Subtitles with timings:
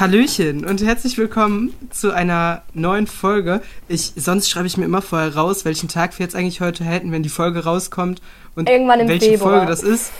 [0.00, 3.60] Hallöchen und herzlich willkommen zu einer neuen Folge.
[3.86, 7.12] Ich, sonst schreibe ich mir immer vorher raus, welchen Tag wir jetzt eigentlich heute hätten,
[7.12, 8.22] wenn die Folge rauskommt
[8.54, 9.58] und Irgendwann im welche Februar.
[9.58, 10.10] Folge das ist.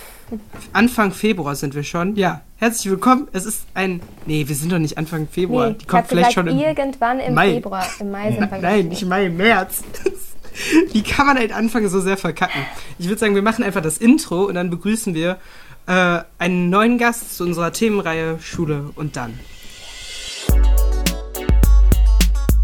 [0.71, 2.15] Anfang Februar sind wir schon.
[2.15, 3.27] Ja, herzlich willkommen.
[3.31, 4.01] Es ist ein.
[4.27, 5.69] Nee, wir sind doch nicht Anfang Februar.
[5.69, 7.53] Nee, die kommt vielleicht schon im irgendwann im Mai.
[7.53, 7.87] Februar.
[7.99, 9.81] Im Mai sind wir Nein, nicht Mai, März.
[10.91, 12.61] Wie kann man einen Anfang so sehr verkacken?
[12.99, 15.39] Ich würde sagen, wir machen einfach das Intro und dann begrüßen wir
[15.87, 19.39] äh, einen neuen Gast zu unserer Themenreihe Schule und dann.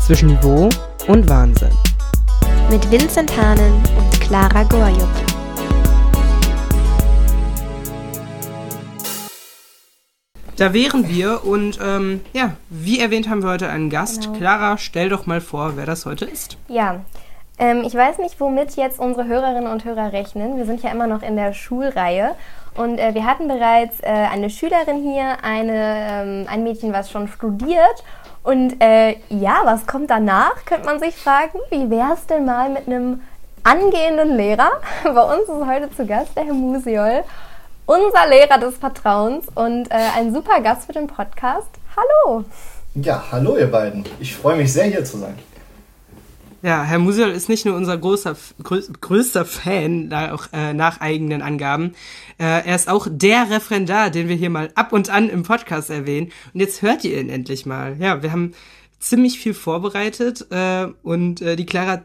[0.08, 0.70] Zwischen Niveau
[1.10, 1.68] und Wahnsinn.
[2.70, 5.04] mit Vincent Hahnen und Clara Gorjuk.
[10.56, 14.28] Da wären wir und ähm, ja, wie erwähnt haben wir heute einen Gast.
[14.28, 14.38] Genau.
[14.38, 16.58] Clara, stell doch mal vor, wer das heute ist.
[16.70, 17.02] Ja,
[17.60, 20.56] ähm, ich weiß nicht, womit jetzt unsere Hörerinnen und Hörer rechnen.
[20.56, 22.34] Wir sind ja immer noch in der Schulreihe
[22.76, 27.28] und äh, wir hatten bereits äh, eine Schülerin hier, eine, ähm, ein Mädchen, was schon
[27.28, 28.06] studiert.
[28.48, 31.60] Und äh, ja, was kommt danach, könnte man sich fragen.
[31.70, 33.22] Wie wäre es denn mal mit einem
[33.64, 34.72] angehenden Lehrer?
[35.04, 37.26] Bei uns ist heute zu Gast der Herr Musiol,
[37.86, 41.68] unser Lehrer des Vertrauens und äh, ein super Gast für den Podcast.
[41.98, 42.46] Hallo!
[42.96, 44.06] Ja, hallo ihr beiden.
[44.22, 45.38] Ich freue mich sehr hier zu sein.
[46.64, 51.44] Ja, Herr Musial ist nicht nur unser großer, größ, größter Fan, auch äh, nach eigenen
[51.44, 51.94] Angaben.
[52.40, 55.92] Äh, er ist auch der Referendar, den wir hier mal ab und an im Podcast
[55.92, 56.32] erwähnen.
[56.54, 57.98] Und jetzt hört ihr ihn endlich mal.
[58.00, 58.54] Ja, wir haben
[59.00, 62.04] ziemlich viel vorbereitet äh, und äh, die Clara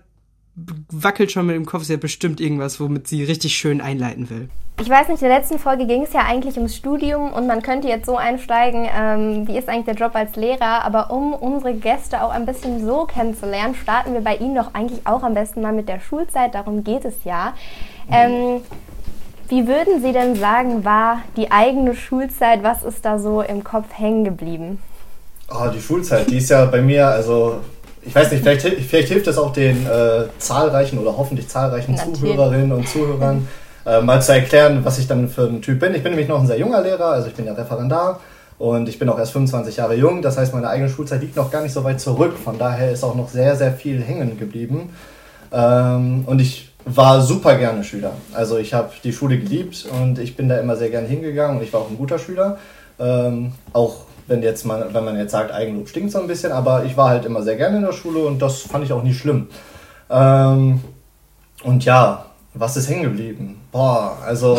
[0.55, 1.85] wackelt schon mit dem Kopf.
[1.85, 4.49] Sie hat bestimmt irgendwas, womit sie richtig schön einleiten will.
[4.81, 7.63] Ich weiß nicht, in der letzten Folge ging es ja eigentlich ums Studium und man
[7.63, 11.75] könnte jetzt so einsteigen, ähm, wie ist eigentlich der Job als Lehrer, aber um unsere
[11.75, 15.61] Gäste auch ein bisschen so kennenzulernen, starten wir bei Ihnen doch eigentlich auch am besten
[15.61, 17.55] mal mit der Schulzeit, darum geht es ja.
[18.11, 18.63] Ähm,
[19.49, 23.87] wie würden Sie denn sagen, war die eigene Schulzeit, was ist da so im Kopf
[23.93, 24.79] hängen geblieben?
[25.51, 27.61] Oh, die Schulzeit, die ist ja bei mir, also
[28.05, 32.19] ich weiß nicht, vielleicht, vielleicht hilft es auch den äh, zahlreichen oder hoffentlich zahlreichen Natürlich.
[32.19, 33.49] Zuhörerinnen und Zuhörern,
[33.87, 35.95] äh, mal zu erklären, was ich dann für ein Typ bin.
[35.95, 38.21] Ich bin nämlich noch ein sehr junger Lehrer, also ich bin ja Referendar
[38.59, 40.23] und ich bin auch erst 25 Jahre jung.
[40.23, 42.35] Das heißt, meine eigene Schulzeit liegt noch gar nicht so weit zurück.
[42.43, 44.91] Von daher ist auch noch sehr, sehr viel hängen geblieben.
[45.53, 48.13] Ähm, und ich war super gerne Schüler.
[48.35, 51.63] Also ich habe die Schule geliebt und ich bin da immer sehr gerne hingegangen und
[51.63, 52.59] ich war auch ein guter Schüler.
[52.99, 56.85] Ähm, auch wenn jetzt man, wenn man jetzt sagt, Eigenlob stinkt so ein bisschen, aber
[56.85, 59.15] ich war halt immer sehr gerne in der Schule und das fand ich auch nie
[59.15, 59.49] schlimm.
[60.11, 60.81] Ähm,
[61.65, 63.61] und ja, was ist hängen geblieben?
[63.71, 64.59] Boah, also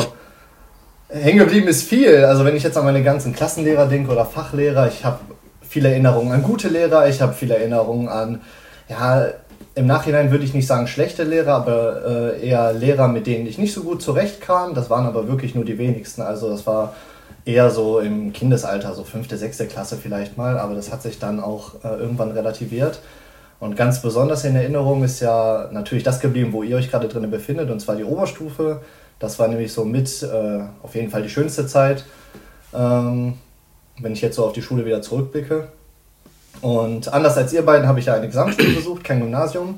[1.09, 2.25] hängen geblieben ist viel.
[2.25, 5.19] Also wenn ich jetzt an meine ganzen Klassenlehrer denke oder Fachlehrer, ich habe
[5.61, 8.41] viele Erinnerungen an gute Lehrer, ich habe viele Erinnerungen an,
[8.89, 9.27] ja,
[9.75, 13.57] im Nachhinein würde ich nicht sagen schlechte Lehrer, aber äh, eher Lehrer, mit denen ich
[13.57, 14.75] nicht so gut zurechtkam.
[14.75, 16.21] Das waren aber wirklich nur die wenigsten.
[16.21, 16.93] Also das war
[17.45, 21.39] eher so im Kindesalter, so fünfte, sechste Klasse vielleicht mal, aber das hat sich dann
[21.39, 23.01] auch äh, irgendwann relativiert.
[23.59, 27.29] Und ganz besonders in Erinnerung ist ja natürlich das geblieben, wo ihr euch gerade drin
[27.29, 28.81] befindet, und zwar die Oberstufe.
[29.19, 32.03] Das war nämlich so mit äh, auf jeden Fall die schönste Zeit,
[32.73, 33.35] ähm,
[33.99, 35.69] wenn ich jetzt so auf die Schule wieder zurückblicke.
[36.61, 39.77] Und anders als ihr beiden habe ich ja eine Gesamtschule besucht, kein Gymnasium.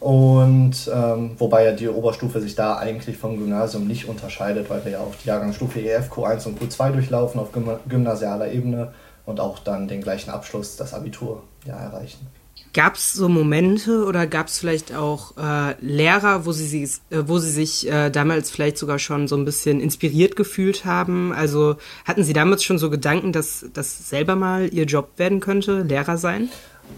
[0.00, 4.92] Und ähm, wobei ja die Oberstufe sich da eigentlich vom Gymnasium nicht unterscheidet, weil wir
[4.92, 8.94] ja auch die Jahrgangsstufe EF, Q1 und Q2 durchlaufen auf gym gymnasialer Ebene
[9.26, 12.26] und auch dann den gleichen Abschluss, das Abitur, ja, erreichen.
[12.72, 17.28] Gab es so Momente oder gab es vielleicht auch äh, Lehrer, wo sie, sich- äh,
[17.28, 21.32] wo sie sich äh, damals vielleicht sogar schon so ein bisschen inspiriert gefühlt haben?
[21.32, 25.82] Also hatten sie damals schon so Gedanken, dass das selber mal ihr Job werden könnte,
[25.82, 26.48] Lehrer sein?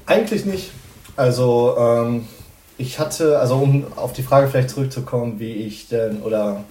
[0.07, 0.71] Eigentlich nicht.
[1.17, 2.27] Also ähm,
[2.79, 6.65] ich hatte, also um auf die Frage vielleicht zurückzukommen, wie ich denn oder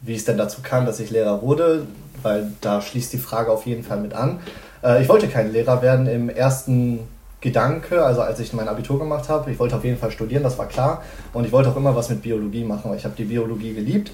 [0.00, 1.86] wie es denn dazu kam, dass ich Lehrer wurde,
[2.22, 4.40] weil da schließt die Frage auf jeden Fall mit an.
[4.82, 7.00] Äh, ich wollte kein Lehrer werden im ersten
[7.40, 9.50] Gedanke, also als ich mein Abitur gemacht habe.
[9.50, 11.02] Ich wollte auf jeden Fall studieren, das war klar.
[11.32, 14.12] Und ich wollte auch immer was mit Biologie machen, weil ich habe die Biologie geliebt.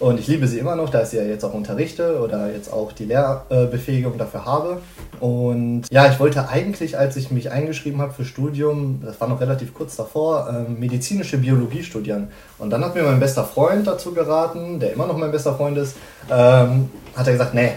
[0.00, 2.72] Und ich liebe sie immer noch, da ich sie ja jetzt auch unterrichte oder jetzt
[2.72, 4.80] auch die Lehrbefähigung dafür habe.
[5.20, 9.42] Und ja, ich wollte eigentlich, als ich mich eingeschrieben habe für Studium, das war noch
[9.42, 12.28] relativ kurz davor, ähm, medizinische Biologie studieren.
[12.56, 15.76] Und dann hat mir mein bester Freund dazu geraten, der immer noch mein bester Freund
[15.76, 15.96] ist,
[16.30, 17.72] ähm, hat er gesagt, nee,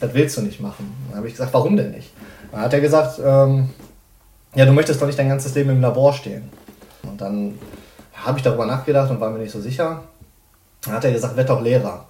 [0.00, 0.94] das willst du nicht machen.
[1.08, 2.10] Dann habe ich gesagt, warum denn nicht?
[2.52, 3.68] Dann hat er gesagt, ähm,
[4.54, 6.48] ja, du möchtest doch nicht dein ganzes Leben im Labor stehen.
[7.02, 7.58] Und dann
[8.14, 10.04] habe ich darüber nachgedacht und war mir nicht so sicher.
[10.88, 12.06] Hat er gesagt, werd doch Lehrer.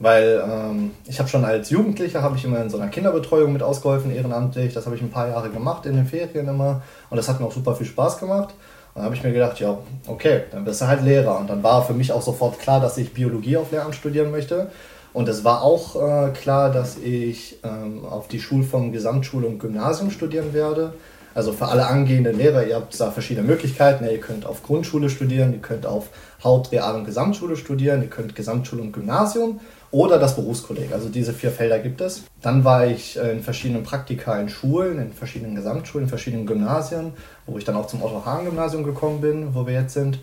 [0.00, 3.62] Weil ähm, ich habe schon als Jugendlicher, habe ich immer in so einer Kinderbetreuung mit
[3.62, 4.72] ausgeholfen, ehrenamtlich.
[4.72, 6.82] Das habe ich ein paar Jahre gemacht, in den Ferien immer.
[7.10, 8.50] Und das hat mir auch super viel Spaß gemacht.
[8.94, 9.76] Und dann habe ich mir gedacht, ja,
[10.06, 11.38] okay, dann bist du halt Lehrer.
[11.38, 14.70] Und dann war für mich auch sofort klar, dass ich Biologie auf Lehramt studieren möchte.
[15.12, 20.12] Und es war auch äh, klar, dass ich ähm, auf die Schulform Gesamtschule und Gymnasium
[20.12, 20.92] studieren werde.
[21.38, 24.04] Also für alle angehenden Lehrer, ihr habt da verschiedene Möglichkeiten.
[24.04, 26.08] Ja, ihr könnt auf Grundschule studieren, ihr könnt auf
[26.42, 29.60] Haupt-, Real- und Gesamtschule studieren, ihr könnt Gesamtschule und Gymnasium
[29.92, 30.92] oder das Berufskolleg.
[30.92, 32.24] Also diese vier Felder gibt es.
[32.42, 37.12] Dann war ich äh, in verschiedenen Praktika in Schulen, in verschiedenen Gesamtschulen, in verschiedenen Gymnasien,
[37.46, 40.18] wo ich dann auch zum Otto-Hahn-Gymnasium gekommen bin, wo wir jetzt sind.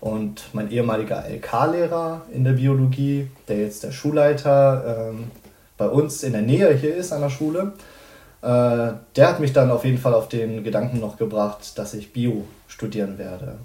[0.00, 5.24] Und mein ehemaliger LK-Lehrer in der Biologie, der jetzt der Schulleiter ähm,
[5.76, 7.72] bei uns in der Nähe hier ist an der Schule,
[8.42, 12.44] der hat mich dann auf jeden Fall auf den Gedanken noch gebracht, dass ich Bio
[12.66, 13.58] studieren werde.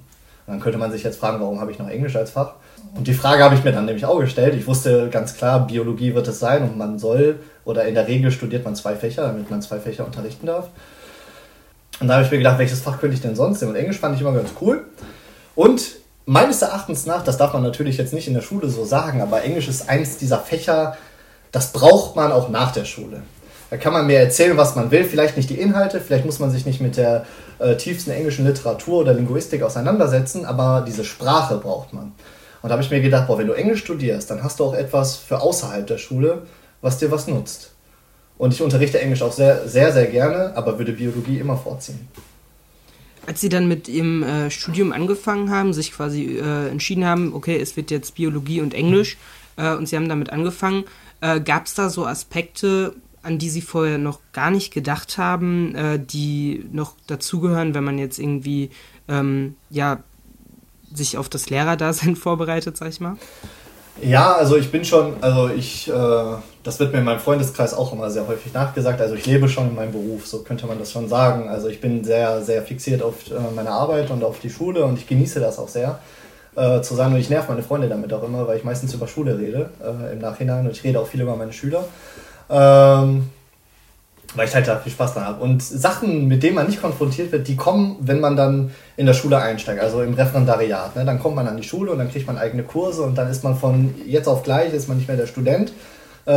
[0.46, 2.54] Und dann könnte man sich jetzt fragen, warum habe ich noch Englisch als Fach?
[2.96, 4.54] Und die Frage habe ich mir dann nämlich auch gestellt.
[4.56, 8.32] Ich wusste ganz klar, Biologie wird es sein und man soll, oder in der Regel
[8.32, 10.70] studiert man zwei Fächer, damit man zwei Fächer unterrichten darf.
[12.00, 13.72] Und da habe ich mir gedacht, welches Fach könnte ich denn sonst nehmen?
[13.74, 14.86] Und Englisch fand ich immer ganz cool.
[15.56, 15.96] Und
[16.26, 19.44] meines Erachtens nach, das darf man natürlich jetzt nicht in der Schule so sagen, aber
[19.44, 20.96] Englisch ist eins dieser Fächer,
[21.52, 23.24] das braucht man auch nach der Schule.
[23.70, 26.52] Da kann man mir erzählen, was man will, vielleicht nicht die Inhalte, vielleicht muss man
[26.52, 27.26] sich nicht mit der
[27.60, 32.14] äh, tiefsten englischen Literatur oder Linguistik auseinandersetzen, aber diese Sprache braucht man.
[32.62, 34.74] Und da habe ich mir gedacht, boah, wenn du Englisch studierst, dann hast du auch
[34.74, 36.44] etwas für außerhalb der Schule,
[36.82, 37.74] was dir was nutzt.
[38.38, 42.08] Und ich unterrichte Englisch auch sehr, sehr, sehr gerne, aber würde Biologie immer vorziehen.
[43.26, 47.60] Als Sie dann mit Ihrem äh, Studium angefangen haben, sich quasi äh, entschieden haben, okay,
[47.60, 49.18] es wird jetzt Biologie und Englisch
[49.58, 50.86] äh, und Sie haben damit angefangen,
[51.20, 52.94] äh, gab es da so Aspekte,
[53.28, 58.00] an die Sie vorher noch gar nicht gedacht haben, äh, die noch dazugehören, wenn man
[58.00, 58.70] jetzt irgendwie
[59.10, 60.00] ähm, ja,
[60.94, 63.18] sich auf das Lehrerdasein vorbereitet, sag ich mal?
[64.02, 65.94] Ja, also ich bin schon, also ich, äh,
[66.64, 69.02] das wird mir in meinem Freundeskreis auch immer sehr häufig nachgesagt.
[69.02, 71.50] Also ich lebe schon in meinem Beruf, so könnte man das schon sagen.
[71.50, 74.98] Also ich bin sehr, sehr fixiert auf äh, meine Arbeit und auf die Schule und
[74.98, 76.00] ich genieße das auch sehr
[76.56, 77.14] äh, zu sagen.
[77.14, 80.14] Und ich nerv meine Freunde damit auch immer, weil ich meistens über Schule rede äh,
[80.14, 81.84] im Nachhinein und ich rede auch viel über meine Schüler.
[82.50, 83.30] Ähm,
[84.36, 85.44] weil ich halt da viel Spaß dran habe.
[85.44, 89.14] Und Sachen, mit denen man nicht konfrontiert wird, die kommen, wenn man dann in der
[89.14, 90.96] Schule einsteigt, also im Referendariat.
[90.96, 91.06] Ne?
[91.06, 93.44] Dann kommt man an die Schule und dann kriegt man eigene Kurse und dann ist
[93.44, 95.72] man von jetzt auf gleich, ist man nicht mehr der Student,
[96.26, 96.32] äh,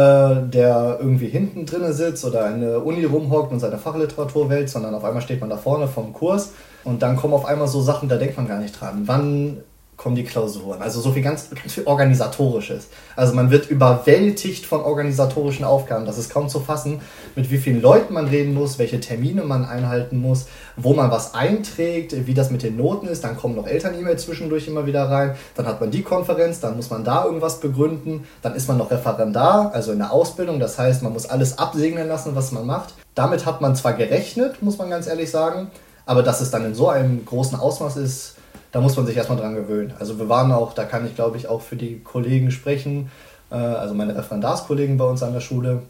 [0.47, 4.95] der irgendwie hinten drinne sitzt oder in der Uni rumhockt und seine Fachliteratur wählt, sondern
[4.95, 6.53] auf einmal steht man da vorne vom Kurs
[6.85, 9.03] und dann kommen auf einmal so Sachen, da denkt man gar nicht dran.
[9.07, 9.59] Wann
[10.01, 10.81] kommen die Klausuren.
[10.81, 12.89] Also so viel ganz, ganz viel organisatorisches.
[13.17, 16.07] Also man wird überwältigt von organisatorischen Aufgaben.
[16.07, 17.03] Das ist kaum zu fassen,
[17.37, 21.35] mit wie vielen Leuten man reden muss, welche Termine man einhalten muss, wo man was
[21.35, 23.25] einträgt, wie das mit den Noten ist.
[23.25, 25.35] Dann kommen noch Eltern-E-Mails zwischendurch immer wieder rein.
[25.55, 28.25] Dann hat man die Konferenz, dann muss man da irgendwas begründen.
[28.41, 30.61] Dann ist man noch Referendar, also in der Ausbildung.
[30.61, 32.95] Das heißt, man muss alles absegnen lassen, was man macht.
[33.15, 35.71] Damit hat man zwar gerechnet, muss man ganz ehrlich sagen,
[36.07, 38.37] aber dass es dann in so einem großen Ausmaß ist,
[38.73, 39.95] da muss man sich erstmal dran gewöhnen.
[39.99, 43.11] Also wir waren auch, da kann ich glaube ich auch für die Kollegen sprechen,
[43.51, 45.83] äh, also meine Referendarskollegen bei uns an der Schule.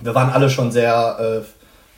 [0.00, 1.44] Wir waren alle schon sehr äh,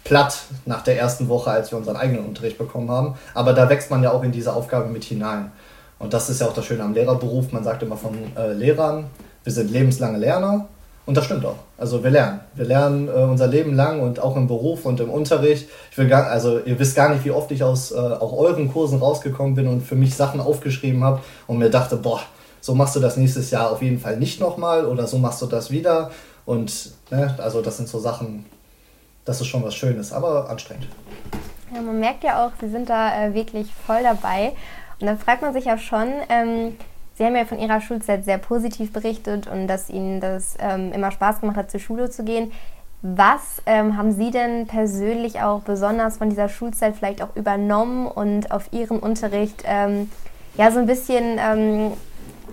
[0.05, 3.15] platt nach der ersten Woche, als wir unseren eigenen Unterricht bekommen haben.
[3.35, 5.53] Aber da wächst man ja auch in diese Aufgabe mit hinein.
[5.99, 7.53] Und das ist ja auch das Schöne am Lehrerberuf.
[7.53, 9.07] Man sagt immer von äh, Lehrern,
[9.45, 10.69] wir sind lebenslange Lerner.
[11.05, 11.57] Und das stimmt auch.
[11.77, 12.41] Also wir lernen.
[12.55, 15.69] Wir lernen äh, unser Leben lang und auch im Beruf und im Unterricht.
[15.91, 18.73] Ich will gar, also ihr wisst gar nicht, wie oft ich aus äh, auch euren
[18.73, 22.21] Kursen rausgekommen bin und für mich Sachen aufgeschrieben habe und mir dachte, boah,
[22.61, 25.47] so machst du das nächstes Jahr auf jeden Fall nicht nochmal oder so machst du
[25.47, 26.13] das wieder.
[26.45, 28.47] Und ne, also das sind so Sachen,
[29.25, 30.87] das ist schon was Schönes, aber anstrengend.
[31.75, 34.53] Ja, man merkt ja auch, sie sind da äh, wirklich voll dabei.
[35.01, 36.77] Und dann fragt man sich ja schon, ähm,
[37.15, 41.11] Sie haben ja von Ihrer Schulzeit sehr positiv berichtet und dass Ihnen das ähm, immer
[41.11, 42.53] Spaß gemacht hat, zur Schule zu gehen.
[43.03, 48.53] Was ähm, haben Sie denn persönlich auch besonders von dieser Schulzeit vielleicht auch übernommen und
[48.53, 50.09] auf Ihren Unterricht ähm,
[50.57, 51.93] ja so ein bisschen ähm,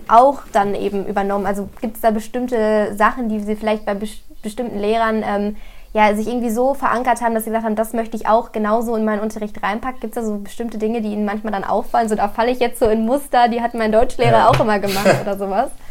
[0.07, 1.45] auch dann eben übernommen?
[1.45, 5.57] Also gibt es da bestimmte Sachen, die Sie vielleicht bei bes bestimmten Lehrern ähm,
[5.93, 8.95] ja, sich irgendwie so verankert haben, dass sie gesagt haben, das möchte ich auch genauso
[8.95, 9.99] in meinen Unterricht reinpacken?
[9.99, 12.09] Gibt es da so bestimmte Dinge, die ihnen manchmal dann auffallen?
[12.09, 14.49] So, da falle ich jetzt so in Muster, die hat mein Deutschlehrer ja.
[14.49, 15.71] auch immer gemacht oder sowas?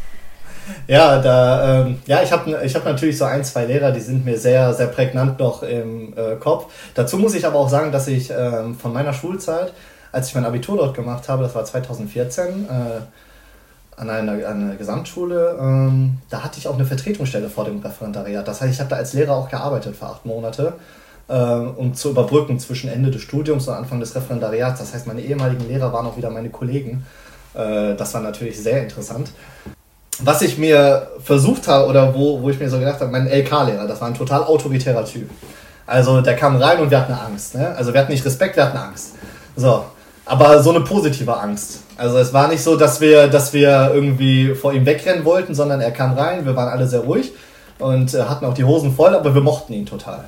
[0.87, 4.23] Ja, da, ähm, ja, ich habe ich hab natürlich so ein, zwei Lehrer, die sind
[4.23, 6.71] mir sehr, sehr prägnant noch im äh, Kopf.
[6.93, 9.73] Dazu muss ich aber auch sagen, dass ich ähm, von meiner Schulzeit,
[10.11, 13.01] als ich mein Abitur dort gemacht habe, das war 2014, äh,
[13.99, 18.47] an einer, an einer Gesamtschule, ähm, da hatte ich auch eine Vertretungsstelle vor dem Referendariat.
[18.47, 20.73] Das heißt, ich habe da als Lehrer auch gearbeitet für acht Monate,
[21.27, 24.79] äh, um zu überbrücken zwischen Ende des Studiums und Anfang des Referendariats.
[24.79, 27.05] Das heißt, meine ehemaligen Lehrer waren auch wieder meine Kollegen.
[27.53, 29.31] Äh, das war natürlich sehr interessant.
[30.21, 33.85] Was ich mir versucht habe, oder wo, wo ich mir so gedacht habe, mein LK-Lehrer,
[33.85, 35.29] das war ein total autoritärer Typ.
[35.85, 37.55] Also der kam rein und wir hatten Angst.
[37.55, 37.75] Ne?
[37.75, 39.15] Also wir hatten nicht Respekt, wir hatten Angst.
[39.55, 39.83] So,
[40.25, 41.79] Aber so eine positive Angst.
[41.99, 45.81] Also es war nicht so, dass wir, dass wir irgendwie vor ihm wegrennen wollten, sondern
[45.81, 47.33] er kam rein, wir waren alle sehr ruhig
[47.77, 50.23] und äh, hatten auch die Hosen voll, aber wir mochten ihn total.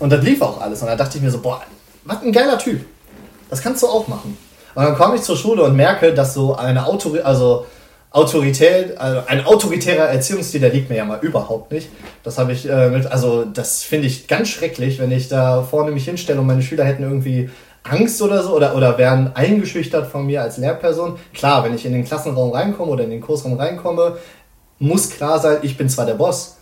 [0.00, 0.82] Und das lief auch alles.
[0.82, 1.62] Und da dachte ich mir so, boah,
[2.04, 2.84] was ein geiler Typ.
[3.50, 4.36] Das kannst du auch machen.
[4.74, 7.66] Und dann komme ich zur Schule und merke, dass so eine Autorität, also
[8.10, 11.88] Autorität, also ein autoritärer Erziehungsstil, der liegt mir ja mal überhaupt nicht.
[12.24, 15.92] Das habe ich äh, mit, also das finde ich ganz schrecklich, wenn ich da vorne
[15.92, 17.48] mich hinstelle und meine Schüler hätten irgendwie
[17.84, 21.18] Angst oder so oder, oder werden eingeschüchtert von mir als Lehrperson.
[21.34, 24.16] Klar, wenn ich in den Klassenraum reinkomme oder in den Kursraum reinkomme,
[24.78, 26.56] muss klar sein, ich bin zwar der Boss,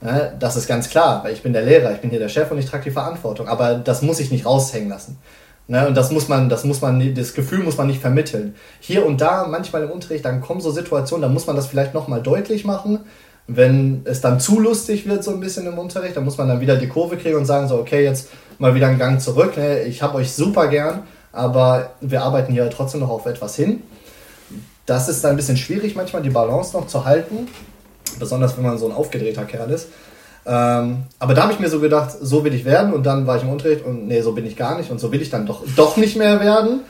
[0.00, 2.50] ne, das ist ganz klar, weil ich bin der Lehrer, ich bin hier der Chef
[2.50, 5.18] und ich trage die Verantwortung, aber das muss ich nicht raushängen lassen.
[5.70, 8.54] Ne, und das muss man, das muss man, das Gefühl muss man nicht vermitteln.
[8.80, 11.92] Hier und da, manchmal im Unterricht, dann kommen so Situationen, da muss man das vielleicht
[11.92, 13.00] nochmal deutlich machen.
[13.48, 16.60] Wenn es dann zu lustig wird, so ein bisschen im Unterricht, dann muss man dann
[16.60, 18.28] wieder die Kurve kriegen und sagen, so, okay, jetzt
[18.58, 19.56] mal wieder einen Gang zurück.
[19.56, 19.82] Ne?
[19.84, 23.82] Ich habe euch super gern, aber wir arbeiten hier trotzdem noch auf etwas hin.
[24.84, 27.48] Das ist dann ein bisschen schwierig, manchmal die Balance noch zu halten,
[28.18, 29.88] besonders wenn man so ein aufgedrehter Kerl ist.
[30.46, 33.36] Ähm, aber da habe ich mir so gedacht, so will ich werden und dann war
[33.36, 35.44] ich im Unterricht und nee, so bin ich gar nicht und so will ich dann
[35.44, 36.80] doch, doch nicht mehr werden.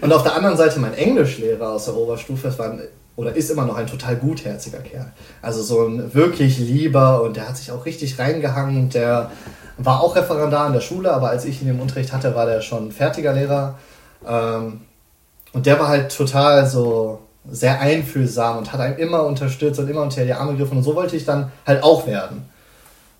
[0.00, 2.80] Und auf der anderen Seite mein Englischlehrer aus der Oberstufe, das war ein,
[3.20, 5.12] oder ist immer noch ein total gutherziger Kerl.
[5.42, 8.88] Also so ein wirklich lieber und der hat sich auch richtig reingehangen.
[8.88, 9.30] Der
[9.76, 12.62] war auch Referendar in der Schule, aber als ich ihn im Unterricht hatte, war der
[12.62, 13.78] schon fertiger Lehrer.
[14.26, 14.80] Ähm,
[15.52, 17.18] und der war halt total so
[17.50, 20.78] sehr einfühlsam und hat einem immer unterstützt und immer unter die Arme gegriffen.
[20.78, 22.48] Und so wollte ich dann halt auch werden.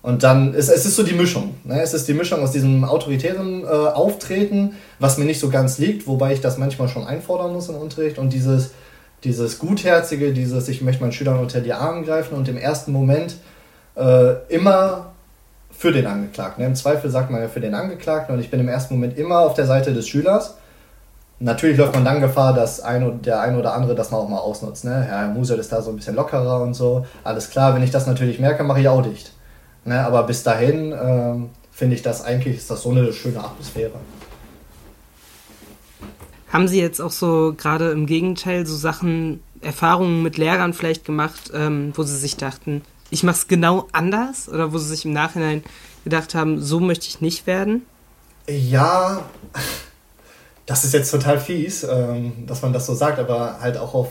[0.01, 1.57] Und dann ist es ist so die Mischung.
[1.63, 1.79] Ne?
[1.79, 6.07] Es ist die Mischung aus diesem autoritären äh, Auftreten, was mir nicht so ganz liegt,
[6.07, 8.71] wobei ich das manchmal schon einfordern muss im Unterricht und dieses,
[9.23, 13.35] dieses Gutherzige, dieses ich möchte meinen Schülern unter die Arme greifen und im ersten Moment
[13.95, 15.11] äh, immer
[15.71, 16.63] für den Angeklagten.
[16.63, 19.39] Im Zweifel sagt man ja für den Angeklagten und ich bin im ersten Moment immer
[19.39, 20.55] auf der Seite des Schülers.
[21.39, 24.37] Natürlich läuft man dann Gefahr, dass ein, der ein oder andere das mal auch mal
[24.37, 24.85] ausnutzt.
[24.85, 25.03] Ne?
[25.07, 27.05] Herr Musel ist da so ein bisschen lockerer und so.
[27.23, 29.31] Alles klar, wenn ich das natürlich merke, mache ich auch dicht.
[29.83, 33.93] Ne, aber bis dahin ähm, finde ich das eigentlich, ist das so eine schöne Atmosphäre.
[36.51, 41.51] Haben Sie jetzt auch so gerade im Gegenteil so Sachen, Erfahrungen mit Lehrern vielleicht gemacht,
[41.53, 44.49] ähm, wo Sie sich dachten, ich mache es genau anders?
[44.49, 45.63] Oder wo Sie sich im Nachhinein
[46.03, 47.85] gedacht haben, so möchte ich nicht werden?
[48.47, 49.25] Ja,
[50.65, 54.09] das ist jetzt total fies, ähm, dass man das so sagt, aber halt auch auf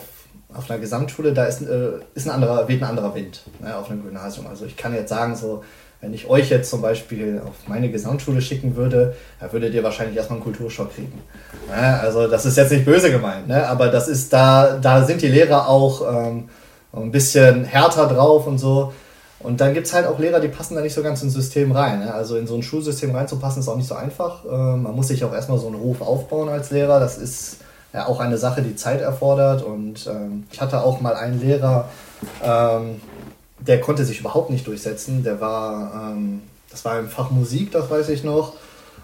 [0.55, 3.91] auf einer Gesamtschule, da ist, äh, ist ein anderer, weht ein anderer Wind ne, auf
[3.91, 4.47] einem Gymnasium.
[4.47, 5.63] Also ich kann jetzt sagen, so,
[6.01, 10.17] wenn ich euch jetzt zum Beispiel auf meine Gesamtschule schicken würde, da würdet ihr wahrscheinlich
[10.17, 11.21] erstmal einen Kulturschock kriegen.
[11.71, 13.67] Also das ist jetzt nicht böse gemeint, ne?
[13.69, 16.49] aber das ist da, da sind die Lehrer auch ähm,
[16.95, 18.93] ein bisschen härter drauf und so.
[19.43, 21.73] Und dann gibt es halt auch Lehrer, die passen da nicht so ganz ins System
[21.73, 22.01] rein.
[22.01, 22.13] Ne?
[22.13, 24.45] Also in so ein Schulsystem reinzupassen, ist auch nicht so einfach.
[24.45, 27.01] Ähm, man muss sich auch erstmal so einen Ruf aufbauen als Lehrer.
[27.01, 27.57] Das ist
[27.95, 29.63] ja auch eine Sache, die Zeit erfordert.
[29.63, 31.89] Und ähm, ich hatte auch mal einen Lehrer,
[32.45, 33.01] ähm,
[33.67, 35.23] der konnte sich überhaupt nicht durchsetzen.
[35.23, 38.55] Der war, ähm, das war im Fach Musik, das weiß ich noch.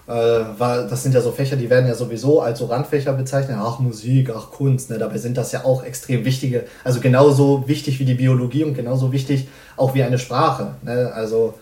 [0.06, 3.56] Äh, war, das sind ja so Fächer, die werden ja sowieso als so Randfächer bezeichnet.
[3.60, 4.88] Ach, Musik, ach, Kunst.
[4.90, 4.98] Ne?
[4.98, 9.12] Dabei sind das ja auch extrem wichtige, also genauso wichtig wie die Biologie und genauso
[9.12, 10.74] wichtig auch wie eine Sprache.
[10.82, 11.10] Ne?
[11.12, 11.54] Also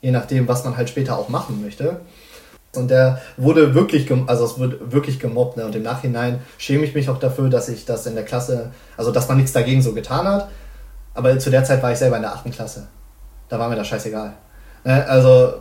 [0.00, 2.00] je nachdem, was man halt später auch machen möchte.
[2.74, 5.56] Und der wurde wirklich, also es wird wirklich gemobbt.
[5.56, 5.64] Ne?
[5.64, 9.12] Und im Nachhinein schäme ich mich auch dafür, dass ich das in der Klasse, also
[9.12, 10.48] dass man nichts dagegen so getan hat.
[11.14, 12.86] Aber zu der Zeit war ich selber in der achten Klasse.
[13.48, 14.32] Da war mir das scheißegal.
[14.84, 15.06] Ne?
[15.06, 15.54] Also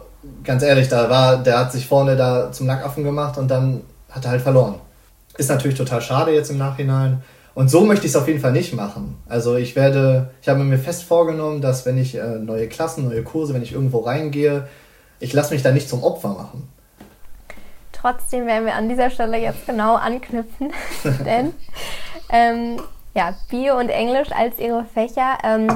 [0.43, 4.25] ganz ehrlich, da war, der hat sich vorne da zum Nackaffen gemacht und dann hat
[4.25, 4.75] er halt verloren.
[5.38, 7.22] Ist natürlich total schade jetzt im Nachhinein.
[7.53, 9.22] Und so möchte ich es auf jeden Fall nicht machen.
[9.27, 13.24] Also ich werde, ich habe mir fest vorgenommen, dass wenn ich äh, neue Klassen, neue
[13.24, 14.67] Kurse, wenn ich irgendwo reingehe,
[15.20, 16.70] ich lasse mich da nicht zum Opfer machen.
[17.91, 20.72] Trotzdem werden wir an dieser Stelle jetzt genau anknüpfen,
[21.25, 21.53] denn
[22.29, 22.81] ähm,
[23.13, 25.38] ja, Bio und Englisch als ihre Fächer.
[25.44, 25.68] Ähm,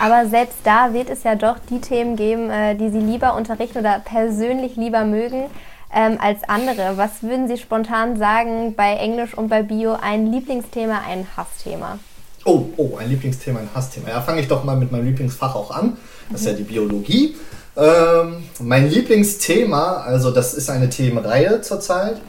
[0.00, 3.78] aber selbst da wird es ja doch die Themen geben, äh, die Sie lieber unterrichten
[3.78, 5.44] oder persönlich lieber mögen
[5.94, 6.96] ähm, als andere.
[6.96, 11.98] Was würden Sie spontan sagen bei Englisch und bei Bio ein Lieblingsthema, ein Hassthema?
[12.44, 14.08] Oh, oh, ein Lieblingsthema, ein Hassthema.
[14.08, 15.96] Ja, fange ich doch mal mit meinem Lieblingsfach auch an.
[16.30, 17.36] Das ist ja die Biologie.
[17.76, 22.20] Ähm, mein Lieblingsthema, also das ist eine Themenreihe zurzeit,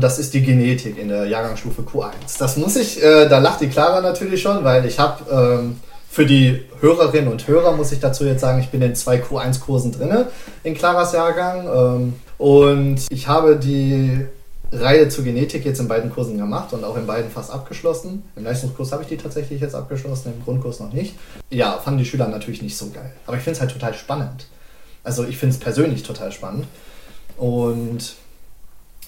[0.00, 2.38] das ist die Genetik in der Jahrgangsstufe Q1.
[2.38, 6.26] Das muss ich, äh, da lacht die Clara natürlich schon, weil ich habe ähm, für
[6.26, 10.24] die Hörerinnen und Hörer, muss ich dazu jetzt sagen, ich bin in zwei Q1-Kursen drin
[10.64, 14.26] in Claras Jahrgang ähm, und ich habe die
[14.72, 18.22] Reihe zur Genetik jetzt in beiden Kursen gemacht und auch in beiden fast abgeschlossen.
[18.36, 21.16] Im Leistungskurs habe ich die tatsächlich jetzt abgeschlossen, im Grundkurs noch nicht.
[21.50, 23.12] Ja, fanden die Schüler natürlich nicht so geil.
[23.26, 24.46] Aber ich finde es halt total spannend.
[25.02, 26.66] Also ich finde es persönlich total spannend.
[27.36, 28.14] Und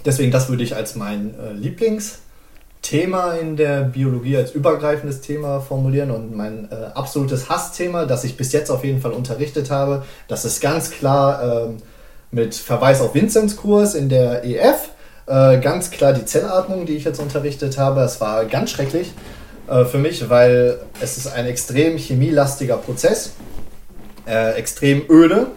[0.04, 6.10] deswegen, das würde ich als mein äh, Lieblingsthema in der Biologie, als übergreifendes Thema formulieren.
[6.10, 10.44] Und mein äh, absolutes Hassthema, das ich bis jetzt auf jeden Fall unterrichtet habe, das
[10.44, 11.76] ist ganz klar ähm,
[12.30, 14.90] mit Verweis auf Vinzenz Kurs in der EF.
[15.26, 18.00] Äh, ganz klar die Zellatmung, die ich jetzt unterrichtet habe.
[18.00, 19.12] Es war ganz schrecklich
[19.68, 23.32] äh, für mich, weil es ist ein extrem chemielastiger Prozess,
[24.26, 25.48] äh, extrem öde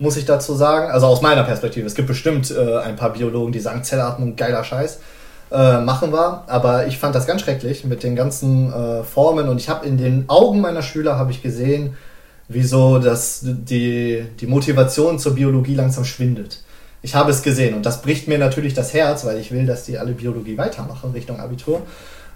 [0.00, 0.90] muss ich dazu sagen.
[0.90, 1.86] Also aus meiner Perspektive.
[1.86, 4.98] Es gibt bestimmt äh, ein paar Biologen, die sagen, Zellatmung, geiler Scheiß.
[5.52, 9.58] Äh, machen wir, aber ich fand das ganz schrecklich mit den ganzen äh, Formen und
[9.58, 11.96] ich habe in den Augen meiner Schüler habe ich gesehen,
[12.46, 16.62] wieso das, die, die Motivation zur Biologie langsam schwindet.
[17.02, 19.84] Ich habe es gesehen und das bricht mir natürlich das Herz, weil ich will, dass
[19.84, 21.82] die alle Biologie weitermachen Richtung Abitur.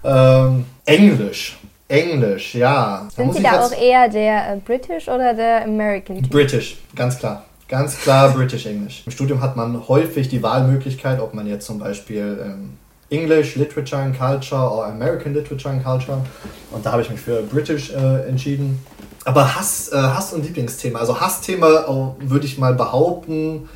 [0.03, 1.57] Ähm, Englisch.
[1.87, 3.07] Englisch, ja.
[3.15, 6.21] Sind Sie da auch eher der äh, British oder der American?
[6.23, 7.45] British, ganz klar.
[7.67, 9.03] Ganz klar British English.
[9.05, 12.77] Im Studium hat man häufig die Wahlmöglichkeit, ob man jetzt zum Beispiel ähm,
[13.09, 16.23] English, Literature and Culture oder American Literature and Culture.
[16.71, 18.79] Und da habe ich mich für British äh, entschieden.
[19.23, 20.99] Aber Hass, äh, Hass und Lieblingsthema.
[20.99, 23.67] Also Hassthema würde ich mal behaupten,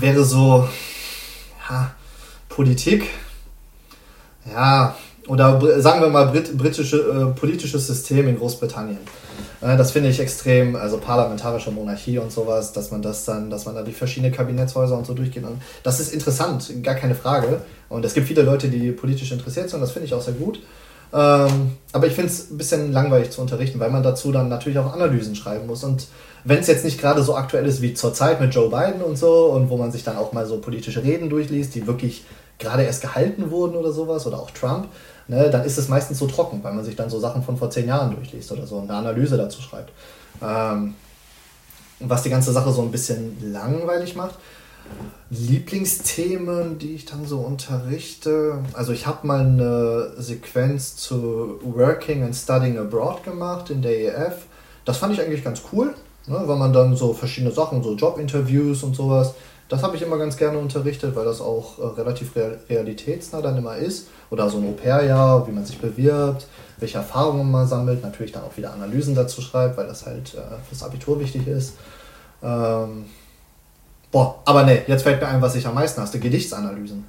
[0.00, 0.66] wäre so
[1.68, 1.90] ja,
[2.48, 3.10] Politik.
[4.50, 4.96] Ja,
[5.26, 8.98] oder sagen wir mal Brit britische äh, politisches System in Großbritannien.
[9.60, 13.66] Äh, das finde ich extrem, also parlamentarische Monarchie und sowas, dass man das dann, dass
[13.66, 15.44] man da die verschiedenen Kabinettshäuser und so durchgeht.
[15.44, 17.62] Und das ist interessant, gar keine Frage.
[17.88, 20.60] Und es gibt viele Leute, die politisch interessiert sind, das finde ich auch sehr gut.
[21.10, 24.78] Ähm, aber ich finde es ein bisschen langweilig zu unterrichten, weil man dazu dann natürlich
[24.78, 25.82] auch Analysen schreiben muss.
[25.82, 26.06] Und
[26.44, 29.46] wenn es jetzt nicht gerade so aktuell ist wie zurzeit mit Joe Biden und so,
[29.46, 32.24] und wo man sich dann auch mal so politische Reden durchliest, die wirklich
[32.58, 34.88] gerade erst gehalten wurden oder sowas, oder auch Trump,
[35.28, 37.70] ne, dann ist es meistens so trocken, weil man sich dann so Sachen von vor
[37.70, 39.92] zehn Jahren durchliest oder so und eine Analyse dazu schreibt.
[40.42, 40.94] Ähm,
[42.00, 44.36] was die ganze Sache so ein bisschen langweilig macht.
[45.30, 48.58] Lieblingsthemen, die ich dann so unterrichte.
[48.72, 54.46] Also ich habe mal eine Sequenz zu Working and Studying Abroad gemacht in der EF.
[54.86, 55.94] Das fand ich eigentlich ganz cool,
[56.26, 59.34] ne, weil man dann so verschiedene Sachen, so Jobinterviews und sowas,
[59.68, 62.32] das habe ich immer ganz gerne unterrichtet, weil das auch äh, relativ
[62.68, 66.46] realitätsnah dann immer ist oder so ein Au-pair-Jahr, wie man sich bewirbt,
[66.78, 70.40] welche Erfahrungen man sammelt, natürlich dann auch wieder Analysen dazu schreibt, weil das halt äh,
[70.68, 71.74] fürs Abitur wichtig ist.
[72.42, 73.06] Ähm,
[74.10, 77.04] boah, aber ne, jetzt fällt mir ein, was ich am meisten hasse, Gedichtsanalysen.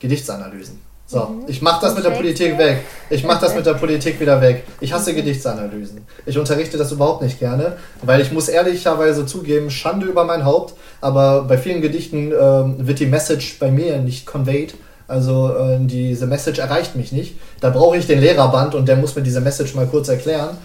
[0.00, 0.80] Gedichtsanalysen.
[1.06, 1.44] So, mhm.
[1.46, 2.78] ich mach das mit der Politik weg.
[3.10, 4.64] Ich mach das mit der Politik wieder weg.
[4.80, 6.06] Ich hasse Gedichtsanalysen.
[6.24, 10.74] Ich unterrichte das überhaupt nicht gerne, weil ich muss ehrlicherweise zugeben, Schande über mein Haupt,
[11.00, 14.74] aber bei vielen Gedichten ähm, wird die Message bei mir nicht conveyed.
[15.06, 17.36] Also äh, diese Message erreicht mich nicht.
[17.60, 20.56] Da brauche ich den Lehrerband und der muss mir diese Message mal kurz erklären,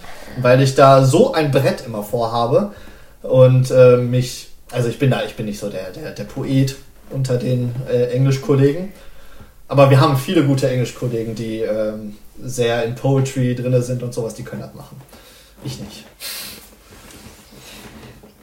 [0.42, 2.72] weil ich da so ein Brett immer vorhabe
[3.22, 6.76] und äh, mich, also ich bin da, ich bin nicht so der, der, der Poet
[7.10, 8.94] unter den äh, Englischkollegen,
[9.70, 14.34] aber wir haben viele gute Englischkollegen, die ähm, sehr in Poetry drin sind und sowas,
[14.34, 14.98] die können das machen.
[15.64, 16.06] Ich nicht.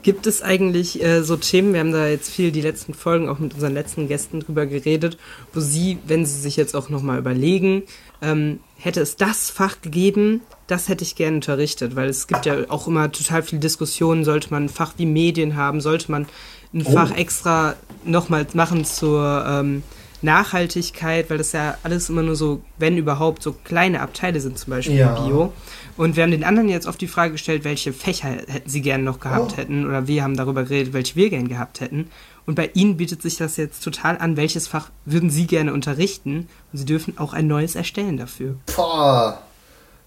[0.02, 3.40] Gibt es eigentlich äh, so Themen, wir haben da jetzt viel die letzten Folgen auch
[3.40, 5.18] mit unseren letzten Gästen drüber geredet,
[5.52, 7.82] wo Sie, wenn Sie sich jetzt auch nochmal überlegen,
[8.22, 12.56] ähm, hätte es das Fach gegeben, das hätte ich gerne unterrichtet, weil es gibt ja
[12.68, 16.26] auch immer total viele Diskussionen, sollte man ein Fach wie Medien haben, sollte man
[16.72, 16.92] ein oh.
[16.92, 19.82] Fach extra nochmal machen zur ähm,
[20.22, 24.70] Nachhaltigkeit, weil das ja alles immer nur so, wenn überhaupt, so kleine Abteile sind, zum
[24.70, 25.14] Beispiel ja.
[25.20, 25.52] Bio.
[25.96, 29.04] Und wir haben den anderen jetzt oft die Frage gestellt, welche Fächer hätten sie gerne
[29.04, 29.56] noch gehabt oh.
[29.56, 32.10] hätten oder wir haben darüber geredet, welche wir gerne gehabt hätten.
[32.46, 36.48] Und bei ihnen bietet sich das jetzt total an, welches Fach würden sie gerne unterrichten
[36.72, 38.54] und sie dürfen auch ein neues erstellen dafür.
[38.74, 39.40] Boah.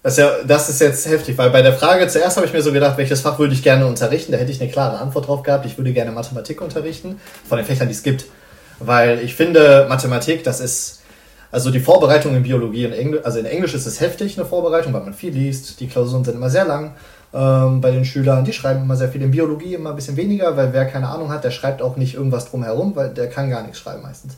[0.02, 2.62] Das ist, ja, das ist jetzt heftig, weil bei der Frage zuerst habe ich mir
[2.62, 4.32] so gedacht, welches Fach würde ich gerne unterrichten?
[4.32, 5.66] Da hätte ich eine klare Antwort drauf gehabt.
[5.66, 8.24] Ich würde gerne Mathematik unterrichten, von den Fächern, die es gibt.
[8.80, 11.02] Weil ich finde, Mathematik, das ist,
[11.52, 14.92] also die Vorbereitung in Biologie und Englisch, also in Englisch ist es heftig, eine Vorbereitung,
[14.92, 15.80] weil man viel liest.
[15.80, 16.94] Die Klausuren sind immer sehr lang
[17.32, 18.44] ähm, bei den Schülern.
[18.44, 19.22] Die schreiben immer sehr viel.
[19.22, 22.14] In Biologie immer ein bisschen weniger, weil wer keine Ahnung hat, der schreibt auch nicht
[22.14, 24.36] irgendwas drumherum, weil der kann gar nichts schreiben meistens.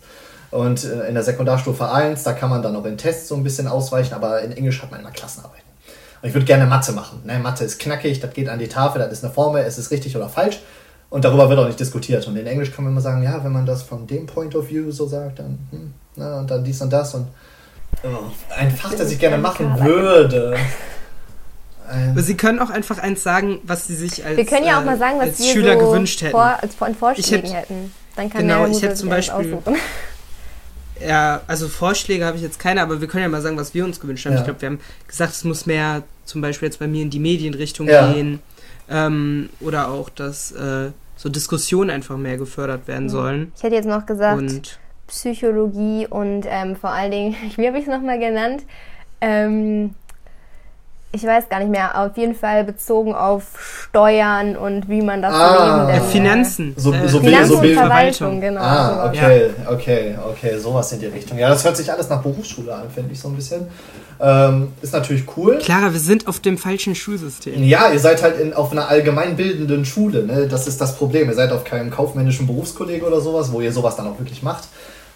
[0.51, 3.43] Und äh, in der Sekundarstufe 1, da kann man dann auch in Tests so ein
[3.43, 5.63] bisschen ausweichen, aber in Englisch hat man immer Klassenarbeiten.
[6.25, 7.23] Ich würde gerne Mathe machen.
[7.25, 7.39] Ne?
[7.39, 10.17] Mathe ist knackig, das geht an die Tafel, das ist eine Formel, es ist richtig
[10.17, 10.61] oder falsch.
[11.13, 12.27] Und darüber wird auch nicht diskutiert.
[12.27, 14.71] Und in Englisch kann man immer sagen, ja, wenn man das von dem Point of
[14.71, 17.15] View so sagt, dann, hm, na, und dann dies und das.
[17.15, 17.27] Und
[18.03, 20.57] oh, ein Fach, das ich gerne machen würde.
[21.87, 24.87] Aber Sie können auch einfach eins sagen, was Sie sich als, wir können ja auch
[24.87, 26.31] mal sagen, was als wir Schüler so gewünscht hätten.
[26.31, 27.93] Vor, als von Vorschlägen hätte, hätten.
[28.17, 29.59] Dann kann genau, ich hätte zum Beispiel.
[31.05, 33.85] Ja, also Vorschläge habe ich jetzt keine, aber wir können ja mal sagen, was wir
[33.85, 34.35] uns gewünscht haben.
[34.35, 34.39] Ja.
[34.39, 37.19] Ich glaube, wir haben gesagt, es muss mehr zum Beispiel jetzt bei mir in die
[37.19, 38.13] Medienrichtung ja.
[38.13, 38.39] gehen.
[38.89, 43.53] Ähm, oder auch, dass äh, so Diskussionen einfach mehr gefördert werden sollen.
[43.57, 47.87] Ich hätte jetzt noch gesagt, Und Psychologie und ähm, vor allen Dingen, wie habe ich
[47.87, 48.65] es nochmal genannt?
[49.21, 49.95] Ähm,
[51.15, 53.43] ich weiß gar nicht mehr, auf jeden Fall bezogen auf
[53.89, 55.53] Steuern und wie man das Ah.
[55.53, 56.75] Leben ja, denn, Finanzen.
[56.77, 58.61] So- äh, so Finanzen so und Bild- Verwaltung, genau.
[58.63, 61.39] Ah, okay, okay, okay, sowas in die Richtung.
[61.39, 63.69] Ja, das hört sich alles nach Berufsschule an, finde ich so ein bisschen.
[64.23, 65.59] Ähm, ist natürlich cool.
[65.59, 67.61] Clara, wir sind auf dem falschen Schulsystem.
[67.65, 70.47] Ja, ihr seid halt in, auf einer allgemeinbildenden Schule, ne?
[70.47, 71.29] Das ist das Problem.
[71.29, 74.69] Ihr seid auf keinem kaufmännischen Berufskollege oder sowas, wo ihr sowas dann auch wirklich macht.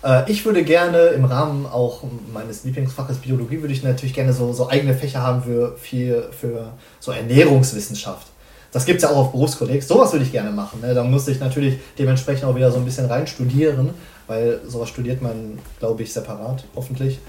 [0.03, 4.53] Äh, ich würde gerne im Rahmen auch meines Lieblingsfaches Biologie, würde ich natürlich gerne so,
[4.53, 8.27] so eigene Fächer haben für, für, für so Ernährungswissenschaft.
[8.73, 9.87] Das gibt es ja auch auf Berufskollegs.
[9.87, 10.81] Sowas würde ich gerne machen.
[10.81, 10.95] Ne?
[10.95, 13.90] Da muss ich natürlich dementsprechend auch wieder so ein bisschen rein studieren,
[14.27, 17.21] weil sowas studiert man, glaube ich, separat, hoffentlich.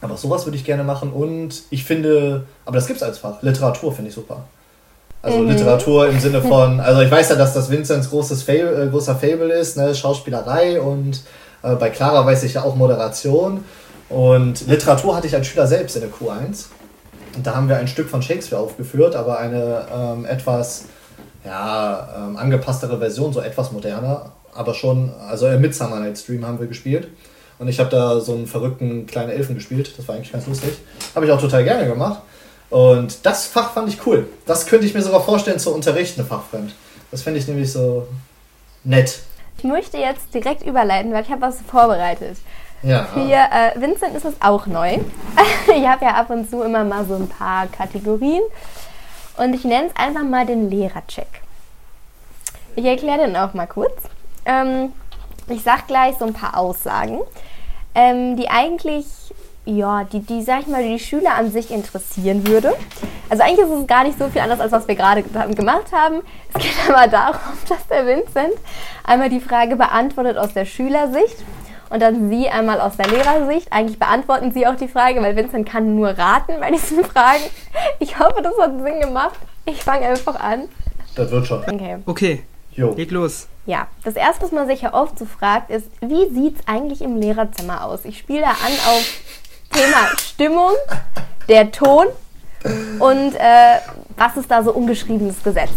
[0.00, 3.42] Aber sowas würde ich gerne machen und ich finde, aber das gibt es als Fach.
[3.42, 4.44] Literatur finde ich super.
[5.22, 5.50] Also Mhm.
[5.50, 9.14] Literatur im Sinne von, also ich weiß ja, dass das Vinzenz großes Fable, äh, großer
[9.14, 9.94] Fable ist, ne?
[9.94, 11.20] Schauspielerei und
[11.62, 13.64] äh, bei Clara weiß ich ja auch Moderation.
[14.08, 16.66] Und Literatur hatte ich als Schüler selbst in der Q1.
[17.36, 20.86] Und da haben wir ein Stück von Shakespeare aufgeführt, aber eine ähm, etwas
[21.44, 24.32] ja, ähm, angepasstere Version, so etwas moderner.
[24.52, 27.08] Aber schon, also im Midsummer Night Stream haben wir gespielt.
[27.60, 29.92] Und ich habe da so einen verrückten kleinen Elfen gespielt.
[29.98, 30.78] Das war eigentlich ganz lustig.
[31.14, 32.22] Habe ich auch total gerne gemacht.
[32.70, 34.26] Und das Fach fand ich cool.
[34.46, 36.72] Das könnte ich mir sogar vorstellen zu unterrichten, fachfremd.
[37.10, 38.06] Das fände ich nämlich so
[38.82, 39.20] nett.
[39.58, 42.38] Ich möchte jetzt direkt überleiten, weil ich habe was vorbereitet.
[42.82, 43.04] Ja.
[43.12, 44.98] Für äh, Vincent ist es auch neu.
[45.76, 48.40] ich habe ja ab und zu immer mal so ein paar Kategorien.
[49.36, 51.42] Und ich nenne es einfach mal den Lehrercheck.
[52.74, 54.00] Ich erkläre den auch mal kurz.
[54.46, 54.94] Ähm,
[55.48, 57.18] ich sag gleich so ein paar Aussagen,
[57.94, 59.06] ähm, die eigentlich,
[59.64, 62.74] ja, die, die, sag ich mal, die Schüler an sich interessieren würde.
[63.28, 65.92] Also eigentlich ist es gar nicht so viel anders, als was wir gerade ge- gemacht
[65.92, 66.22] haben.
[66.54, 68.54] Es geht aber darum, dass der Vincent
[69.04, 71.36] einmal die Frage beantwortet aus der Schülersicht
[71.90, 73.72] und dann Sie einmal aus der Lehrersicht.
[73.72, 77.42] Eigentlich beantworten Sie auch die Frage, weil Vincent kann nur raten bei diesen Fragen.
[77.98, 79.38] Ich hoffe, das hat Sinn gemacht.
[79.64, 80.68] Ich fange einfach an.
[81.16, 81.60] Das wird schon.
[81.62, 81.96] Okay.
[82.06, 82.42] Okay,
[82.72, 82.94] Jo.
[82.94, 83.48] leg los.
[83.66, 87.02] Ja, das erste, was man sich ja oft so fragt, ist, wie sieht es eigentlich
[87.02, 88.04] im Lehrerzimmer aus?
[88.04, 89.06] Ich spiele da an auf
[89.72, 90.72] Thema Stimmung,
[91.48, 92.06] der Ton
[92.98, 93.78] und äh,
[94.16, 95.70] was ist da so ungeschriebenes Gesetz?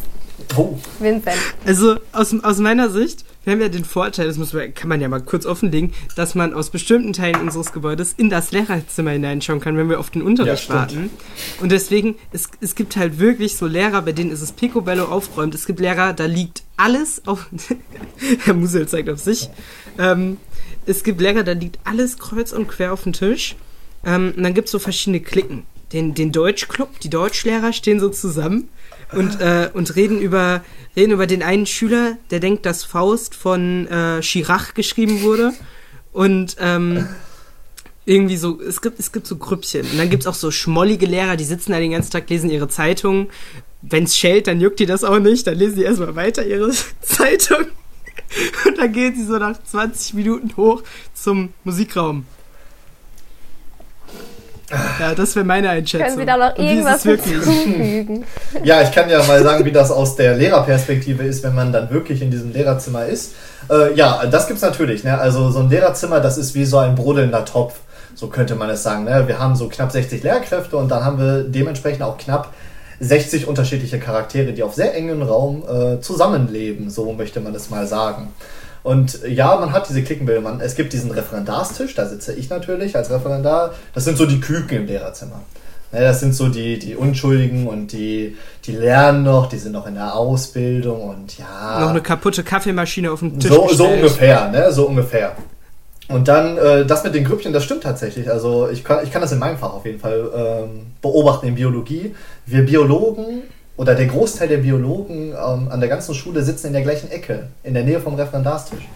[0.58, 0.78] Oh.
[1.00, 1.38] Vincent.
[1.66, 5.02] Also aus, aus meiner Sicht, wir haben ja den Vorteil, das muss man, kann man
[5.02, 9.60] ja mal kurz offenlegen, dass man aus bestimmten Teilen unseres Gebäudes in das Lehrerzimmer hineinschauen
[9.60, 11.10] kann, wenn wir auf den Unterricht Ja, warten.
[11.60, 15.54] Und deswegen, es, es gibt halt wirklich so Lehrer, bei denen ist es picobello aufgeräumt.
[15.56, 17.48] Es gibt Lehrer, da liegt alles auf...
[18.46, 19.50] Herr Musel zeigt auf sich.
[19.98, 20.38] Ähm,
[20.86, 23.56] es gibt Lehrer, da liegt alles kreuz und quer auf dem Tisch.
[24.06, 25.64] Ähm, und dann gibt es so verschiedene Klicken.
[25.92, 28.70] Den, den Deutschclub, die Deutschlehrer stehen so zusammen
[29.16, 30.64] und, äh, und reden, über,
[30.96, 35.54] reden über den einen Schüler, der denkt, dass Faust von äh, Chirac geschrieben wurde.
[36.12, 37.08] Und ähm,
[38.06, 39.86] irgendwie so, es gibt, es gibt so Grüppchen.
[39.90, 42.50] Und dann gibt es auch so schmollige Lehrer, die sitzen da den ganzen Tag, lesen
[42.50, 43.30] ihre Zeitung.
[43.82, 45.48] Wenn es schellt, dann juckt die das auch nicht.
[45.48, 46.72] Dann lesen die erstmal weiter ihre
[47.02, 47.66] Zeitung.
[48.66, 52.26] Und dann gehen sie so nach 20 Minuten hoch zum Musikraum.
[55.00, 56.08] Ja, das wäre meine Einschätzung.
[56.08, 58.26] Können Sie da noch irgendwas es hinzufügen?
[58.64, 61.90] Ja, ich kann ja mal sagen, wie das aus der Lehrerperspektive ist, wenn man dann
[61.90, 63.34] wirklich in diesem Lehrerzimmer ist.
[63.70, 65.04] Äh, ja, das gibt's natürlich.
[65.04, 65.18] Ne?
[65.18, 67.76] Also so ein Lehrerzimmer, das ist wie so ein brodelnder Topf.
[68.16, 69.06] So könnte man es sagen.
[69.06, 69.28] Ne?
[69.28, 72.54] Wir haben so knapp 60 Lehrkräfte und dann haben wir dementsprechend auch knapp
[73.00, 76.90] 60 unterschiedliche Charaktere, die auf sehr engen Raum äh, zusammenleben.
[76.90, 78.34] So möchte man es mal sagen.
[78.84, 80.42] Und ja, man hat diese Klickenbilder.
[80.42, 83.74] Man, es gibt diesen Referendarstisch, da sitze ich natürlich als Referendar.
[83.94, 85.42] Das sind so die Küken im Lehrerzimmer.
[85.94, 89.86] Ne, das sind so die, die Unschuldigen und die, die lernen noch, die sind noch
[89.86, 91.80] in der Ausbildung und ja.
[91.80, 93.52] Noch eine kaputte Kaffeemaschine auf dem Tisch.
[93.52, 94.72] So, so ungefähr, ne?
[94.72, 95.36] So ungefähr.
[96.10, 98.30] Und dann, äh, das mit den Grüppchen, das stimmt tatsächlich.
[98.30, 101.56] Also ich kann, ich kann das in meinem Fach auf jeden Fall ähm, beobachten in
[101.56, 102.16] Biologie.
[102.46, 103.44] Wir Biologen
[103.78, 107.48] oder der Großteil der Biologen ähm, an der ganzen Schule sitzen in der gleichen Ecke,
[107.64, 108.88] in der Nähe vom Referendarstisch.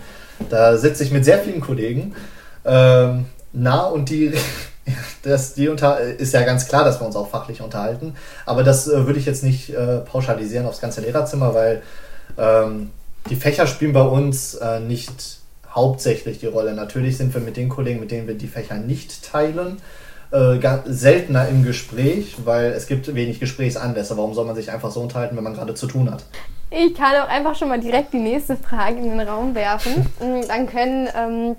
[0.50, 2.16] Da sitze ich mit sehr vielen Kollegen
[2.64, 4.34] ähm, nah und die,
[5.24, 8.14] das, die unter, ist ja ganz klar, dass wir uns auch fachlich unterhalten.
[8.46, 11.82] Aber das äh, würde ich jetzt nicht äh, pauschalisieren aufs ganze Lehrerzimmer, weil
[12.38, 12.92] ähm,
[13.30, 16.74] die Fächer spielen bei uns äh, nicht hauptsächlich die Rolle.
[16.74, 19.78] Natürlich sind wir mit den Kollegen, mit denen wir die Fächer nicht teilen,
[20.32, 24.18] äh, seltener im Gespräch, weil es gibt wenig Gesprächsanlässe.
[24.18, 26.24] Warum soll man sich einfach so unterhalten, wenn man gerade zu tun hat?
[26.70, 30.06] Ich kann auch einfach schon mal direkt die nächste Frage in den Raum werfen.
[30.20, 31.56] Mm, Dann können ähm,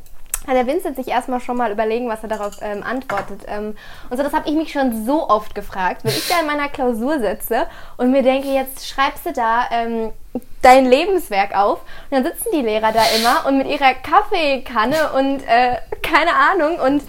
[0.47, 3.43] der Vincent sich erstmal schon mal überlegen, was er darauf ähm, antwortet.
[3.47, 3.77] Ähm,
[4.11, 6.69] und so, das habe ich mich schon so oft gefragt, wenn ich da in meiner
[6.69, 10.11] Klausur sitze und mir denke, jetzt schreibst du da ähm,
[10.63, 11.81] dein Lebenswerk auf.
[12.11, 16.79] Und dann sitzen die Lehrer da immer und mit ihrer Kaffeekanne und äh, keine Ahnung
[16.79, 17.03] und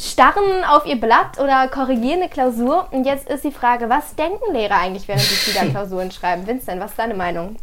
[0.00, 2.88] starren auf ihr Blatt oder korrigieren eine Klausur.
[2.90, 6.46] Und jetzt ist die Frage, was denken Lehrer eigentlich, während sie wieder Klausuren schreiben?
[6.46, 7.56] Vincent, was ist deine Meinung?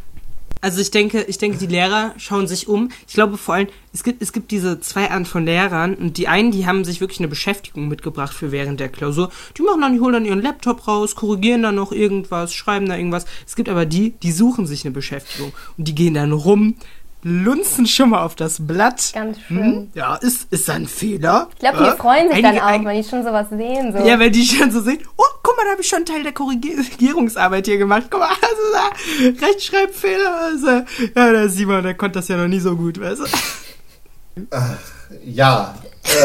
[0.62, 2.89] Also ich denke, ich denke, die Lehrer schauen sich um.
[3.08, 6.28] Ich glaube vor allem, es gibt, es gibt diese zwei Arten von Lehrern und die
[6.28, 9.30] einen, die haben sich wirklich eine Beschäftigung mitgebracht für während der Klausur.
[9.58, 12.95] Die machen dann, die holen dann ihren Laptop raus, korrigieren dann noch irgendwas, schreiben da
[12.95, 13.26] irgendwas.
[13.45, 16.76] Es gibt aber die, die suchen sich eine Beschäftigung und die gehen dann rum,
[17.27, 19.11] lunzen schon mal auf das Blatt.
[19.15, 19.57] Ganz schön.
[19.57, 21.49] Hm, ja, ist, ist ein Fehler?
[21.53, 21.95] Ich glaube, die Ja.
[21.95, 23.93] freuen sich Einige- dann auch, ein- wenn die schon sowas sehen.
[23.97, 24.05] So.
[24.05, 26.21] Ja, wenn die schon so sehen, oh, guck mal, da habe ich schon einen Teil
[26.21, 28.03] der Korrigierungsarbeit hier gemacht.
[28.11, 30.38] Guck mal, also da, Rechtschreibfehler.
[30.39, 30.67] Also,
[31.15, 33.25] ja, der Simon, der konnte das ja noch nie so gut, weißt du?
[35.25, 35.75] Ja,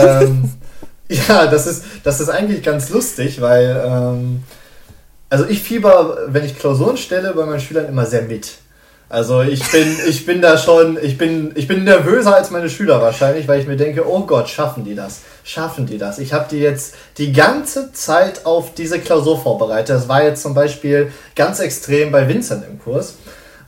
[0.02, 0.50] ähm,
[1.08, 4.42] ja, das ist, das ist eigentlich ganz lustig, weil, ähm,
[5.30, 8.58] also ich fieber, wenn ich Klausuren stelle, bei meinen Schülern immer sehr mit.
[9.11, 13.03] Also ich bin, ich bin da schon, ich bin, ich bin nervöser als meine Schüler
[13.03, 15.23] wahrscheinlich, weil ich mir denke, oh Gott, schaffen die das?
[15.42, 16.20] Schaffen die das?
[16.20, 19.96] Ich habe die jetzt die ganze Zeit auf diese Klausur vorbereitet.
[19.96, 23.16] Das war jetzt zum Beispiel ganz extrem bei Vincent im Kurs.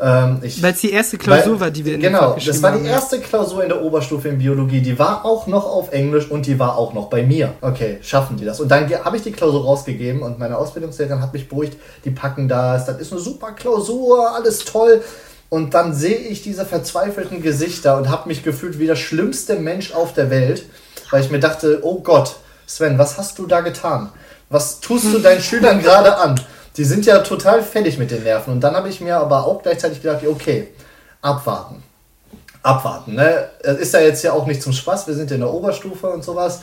[0.00, 2.78] Ähm, Weil es die erste Klausur weil- war, die wir in dem Genau, das war
[2.78, 4.80] die erste Klausur in der Oberstufe in Biologie.
[4.80, 7.54] Die war auch noch auf Englisch und die war auch noch bei mir.
[7.60, 8.60] Okay, schaffen die das?
[8.60, 12.48] Und dann habe ich die Klausur rausgegeben und meine Ausbildungslehrerin hat mich beruhigt, die packen
[12.48, 15.02] das, das ist eine super Klausur, alles toll.
[15.52, 19.92] Und dann sehe ich diese verzweifelten Gesichter und habe mich gefühlt wie der schlimmste Mensch
[19.92, 20.64] auf der Welt,
[21.10, 22.36] weil ich mir dachte, oh Gott,
[22.66, 24.10] Sven, was hast du da getan?
[24.48, 26.40] Was tust du deinen Schülern gerade an?
[26.78, 28.50] Die sind ja total fertig mit den Nerven.
[28.50, 30.68] Und dann habe ich mir aber auch gleichzeitig gedacht, okay,
[31.20, 31.82] abwarten.
[32.62, 33.16] Abwarten.
[33.16, 33.50] Ne?
[33.60, 36.24] Es ist ja jetzt ja auch nicht zum Spaß, wir sind in der Oberstufe und
[36.24, 36.60] sowas.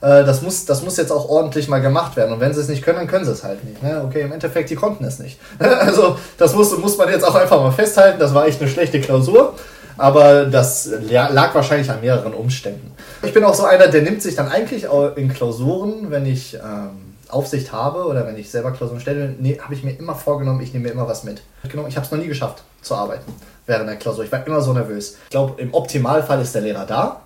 [0.00, 2.32] Äh, Das muss, das muss jetzt auch ordentlich mal gemacht werden.
[2.34, 3.82] Und wenn sie es nicht können, dann können sie es halt nicht.
[3.82, 4.02] Ne?
[4.06, 5.38] Okay, im Endeffekt, die konnten es nicht.
[5.58, 8.18] Also, das muss, muss man jetzt auch einfach mal festhalten.
[8.18, 9.54] Das war echt eine schlechte Klausur.
[9.98, 12.92] Aber das la- lag wahrscheinlich an mehreren Umständen.
[13.22, 17.14] Ich bin auch so einer, der nimmt sich dann eigentlich in Klausuren, wenn ich ähm,
[17.30, 20.74] Aufsicht habe oder wenn ich selber Klausuren stelle, nee, habe ich mir immer vorgenommen, ich
[20.74, 21.40] nehme mir immer was mit.
[21.70, 23.32] Genau, ich habe es noch nie geschafft zu arbeiten
[23.66, 24.22] während der Klausur.
[24.24, 25.16] Ich war immer so nervös.
[25.24, 27.22] Ich glaube, im Optimalfall ist der Lehrer da,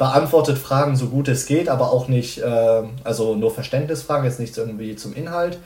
[0.00, 4.56] beantwortet Fragen so gut es geht, aber auch nicht, ähm, also nur Verständnisfragen, jetzt nichts
[4.56, 5.58] irgendwie zum Inhalt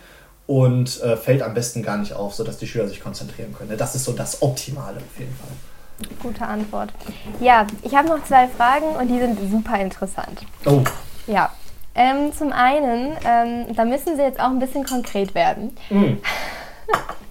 [0.49, 3.79] und äh, fällt am besten gar nicht auf, sodass die Schüler sich konzentrieren können.
[3.79, 6.09] Das ist so das Optimale auf jeden Fall.
[6.21, 6.93] Gute Antwort.
[7.39, 10.41] Ja, ich habe noch zwei Fragen und die sind super interessant.
[10.67, 10.83] Oh,
[11.29, 11.51] Ja.
[11.95, 15.77] Ähm, zum einen, ähm, da müssen Sie jetzt auch ein bisschen konkret werden.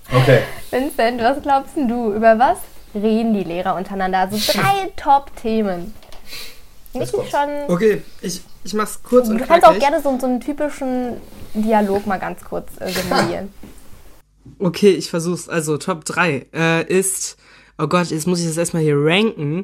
[0.10, 0.40] okay.
[0.72, 2.14] Vincent, was glaubst denn du?
[2.14, 2.60] Über was
[2.96, 4.20] reden die Lehrer untereinander?
[4.20, 5.94] Also drei Top-Themen.
[6.94, 7.32] Nicht kommt's.
[7.32, 7.50] schon.
[7.68, 11.18] Okay, ich, ich mach's kurz und Du kannst auch gerne so, so einen typischen
[11.54, 13.54] Dialog mal ganz kurz äh, simulieren.
[14.60, 15.48] Okay, ich versuch's.
[15.48, 17.38] Also, Top 3 äh, ist.
[17.78, 19.64] Oh Gott, jetzt muss ich das erstmal hier ranken.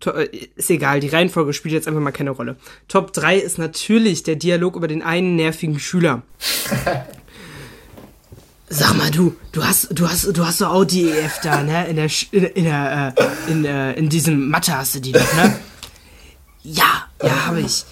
[0.00, 2.56] To äh, ist egal, die Reihenfolge spielt jetzt einfach mal keine Rolle.
[2.86, 6.20] Top 3 ist natürlich der Dialog über den einen nervigen Schüler.
[8.68, 11.88] Sag mal, du, du hast, du hast, du hast so auch die EF da, ne?
[11.88, 15.10] In der, Sch- in, in der, äh, in, äh, in diesem Mathe hast du die
[15.12, 15.56] doch, ne?
[16.62, 17.84] Ja, ja, habe ich.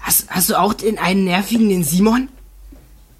[0.00, 2.28] Hast, hast du auch den einen nervigen, den Simon?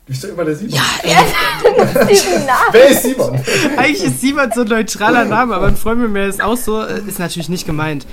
[0.07, 0.75] Bist du immer der Simon?
[0.75, 0.85] Ja,
[2.09, 2.73] Diesen Namen.
[2.73, 3.41] Wer ist Simon?
[3.77, 6.81] Eigentlich ist Simon so ein neutraler Name, aber ein Freund mit mir ist auch so,
[6.81, 8.07] äh, ist natürlich nicht gemeint.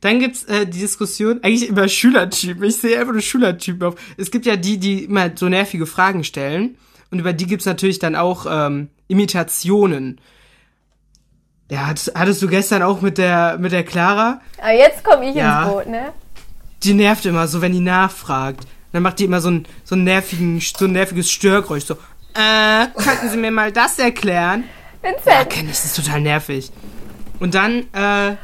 [0.00, 2.64] Dann gibt's äh, die Diskussion eigentlich über Schülertypen.
[2.64, 3.94] Ich sehe einfach nur Schülertypen auf.
[4.16, 6.76] Es gibt ja die, die immer so nervige Fragen stellen.
[7.10, 10.20] Und über die gibt's natürlich dann auch ähm, Imitationen.
[11.68, 14.40] Ja, hattest, hattest du gestern auch mit der mit der Clara?
[14.60, 15.64] Aber jetzt komme ich Ja.
[15.64, 16.12] ins Boot, ne?
[16.82, 18.66] Die nervt immer so, wenn die nachfragt.
[18.92, 21.94] Dann macht die immer so ein so ein nervigen so ein nerviges Störgeräusch so.
[22.34, 24.64] Äh, könnten Sie mir mal das erklären?
[25.02, 26.70] Ja, Vincent, kenne ich, das ist total nervig.
[27.40, 28.36] Und dann, äh,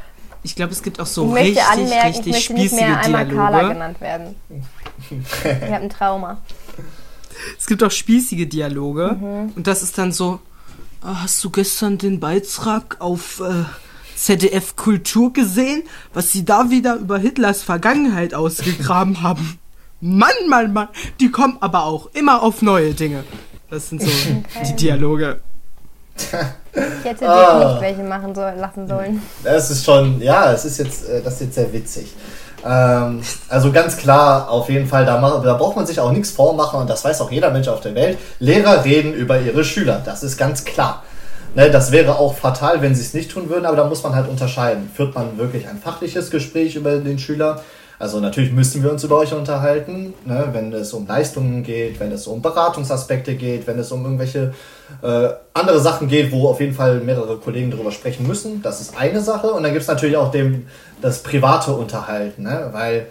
[0.43, 3.29] ich glaube, es gibt auch so ich richtig, anmerken, ich richtig nicht spießige mehr einmal
[3.29, 4.35] Carla genannt werden.
[5.11, 6.39] Ich habe ein Trauma.
[7.59, 9.17] Es gibt auch spießige Dialoge.
[9.21, 9.53] Mhm.
[9.57, 10.52] Und das ist dann so, "Ah,
[11.05, 13.65] hast du gestern den Beitrag auf äh,
[14.17, 15.83] ZDF Kultur gesehen,
[16.15, 19.59] was sie da wieder über Hitlers Vergangenheit ausgegraben haben?
[20.01, 20.89] Mann, Mann, Mann,
[21.21, 23.25] die kommen aber auch immer auf neue Dinge.
[23.71, 24.09] Das sind so
[24.69, 25.41] die Dialoge.
[26.17, 27.73] Ich hätte Ah.
[27.73, 29.23] nicht welche machen soll, lassen sollen.
[29.45, 32.13] Das ist schon, ja, es ist jetzt, äh, das ist jetzt sehr witzig.
[32.65, 36.81] Ähm, also ganz klar, auf jeden Fall, da, da braucht man sich auch nichts vormachen
[36.81, 38.19] und das weiß auch jeder Mensch auf der Welt.
[38.39, 41.03] Lehrer reden über ihre Schüler, das ist ganz klar.
[41.55, 44.15] Ne, das wäre auch fatal, wenn sie es nicht tun würden, aber da muss man
[44.15, 44.91] halt unterscheiden.
[44.95, 47.63] Führt man wirklich ein fachliches Gespräch über den Schüler?
[48.03, 52.11] Also natürlich müssen wir uns über euch unterhalten, ne, wenn es um Leistungen geht, wenn
[52.11, 54.55] es um Beratungsaspekte geht, wenn es um irgendwelche
[55.03, 58.61] äh, andere Sachen geht, wo auf jeden Fall mehrere Kollegen darüber sprechen müssen.
[58.61, 59.53] Das ist eine Sache.
[59.53, 60.67] Und dann gibt es natürlich auch dem,
[61.01, 63.07] das private Unterhalten, ne, weil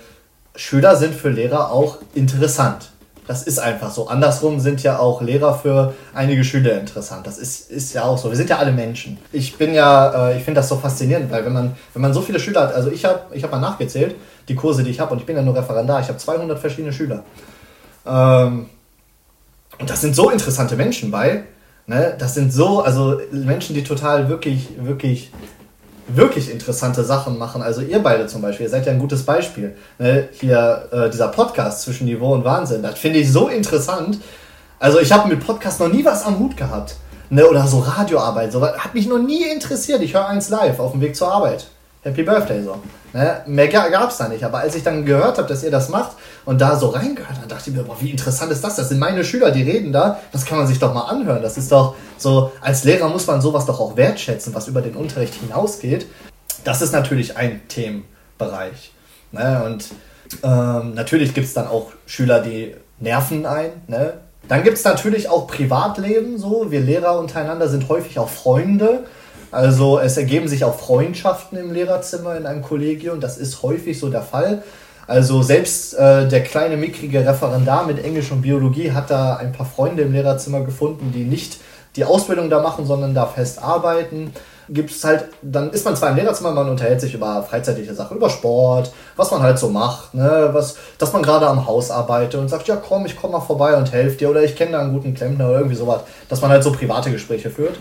[0.57, 2.91] Schüler sind für Lehrer auch interessant.
[3.27, 4.09] Das ist einfach so.
[4.09, 7.25] Andersrum sind ja auch Lehrer für einige Schüler interessant.
[7.25, 8.29] Das ist, ist ja auch so.
[8.29, 9.19] Wir sind ja alle Menschen.
[9.31, 12.19] Ich bin ja, äh, ich finde das so faszinierend, weil wenn man, wenn man so
[12.19, 14.15] viele Schüler hat, also ich habe ich hab mal nachgezählt,
[14.47, 16.93] die Kurse, die ich habe, und ich bin ja nur Referendar, ich habe 200 verschiedene
[16.93, 17.23] Schüler.
[18.05, 18.67] Ähm,
[19.79, 21.43] und das sind so interessante Menschen bei.
[21.87, 22.15] Ne?
[22.17, 25.31] Das sind so, also Menschen, die total wirklich, wirklich
[26.15, 27.61] wirklich interessante Sachen machen.
[27.61, 29.75] Also ihr beide zum Beispiel, ihr seid ja ein gutes Beispiel.
[29.97, 30.29] Ne?
[30.33, 34.19] Hier äh, dieser Podcast zwischen Niveau und Wahnsinn, das finde ich so interessant.
[34.79, 36.95] Also ich habe mit Podcast noch nie was am Hut gehabt.
[37.29, 37.47] Ne?
[37.47, 40.01] Oder so Radioarbeit, so hat mich noch nie interessiert.
[40.01, 41.67] Ich höre eins live auf dem Weg zur Arbeit.
[42.03, 42.75] Happy Birthday so.
[43.13, 43.41] Ne?
[43.45, 44.43] Mehr gab es da nicht.
[44.43, 47.49] Aber als ich dann gehört habe, dass ihr das macht und da so reingehört, dann
[47.49, 48.75] dachte ich mir, boah, wie interessant ist das?
[48.75, 50.19] Das sind meine Schüler, die reden da.
[50.31, 51.41] Das kann man sich doch mal anhören.
[51.41, 54.95] Das ist doch so, als Lehrer muss man sowas doch auch wertschätzen, was über den
[54.95, 56.07] Unterricht hinausgeht.
[56.63, 58.91] Das ist natürlich ein Themenbereich.
[59.31, 59.63] Ne?
[59.65, 59.89] Und
[60.43, 63.71] ähm, natürlich gibt es dann auch Schüler, die nerven ein.
[63.87, 64.13] Ne?
[64.47, 66.37] Dann gibt es natürlich auch Privatleben.
[66.37, 69.05] So, wir Lehrer untereinander sind häufig auch Freunde.
[69.51, 73.19] Also es ergeben sich auch Freundschaften im Lehrerzimmer in einem Kollegium.
[73.19, 74.63] Das ist häufig so der Fall.
[75.07, 79.65] Also selbst äh, der kleine mickrige Referendar mit Englisch und Biologie hat da ein paar
[79.65, 81.59] Freunde im Lehrerzimmer gefunden, die nicht
[81.97, 84.33] die Ausbildung da machen, sondern da fest arbeiten.
[84.69, 88.15] Gibt es halt, dann ist man zwar im Lehrerzimmer, man unterhält sich über freizeitliche Sachen,
[88.15, 92.39] über Sport, was man halt so macht, ne, was, dass man gerade am Haus arbeitet
[92.39, 94.79] und sagt, ja komm, ich komme mal vorbei und helfe dir oder ich kenne da
[94.79, 97.77] einen guten Klempner oder irgendwie sowas, dass man halt so private Gespräche führt.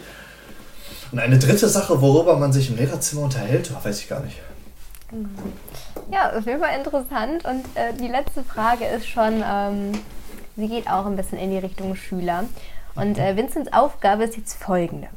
[1.13, 4.39] Und eine dritte Sache, worüber man sich im Lehrerzimmer unterhält, weiß ich gar nicht.
[6.13, 7.45] Ja, auf jeden Fall interessant.
[7.45, 9.93] Und äh, die letzte Frage ist schon, ähm,
[10.57, 12.45] sie geht auch ein bisschen in die Richtung Schüler.
[12.95, 15.09] Und äh, Vinzens Aufgabe ist jetzt folgende.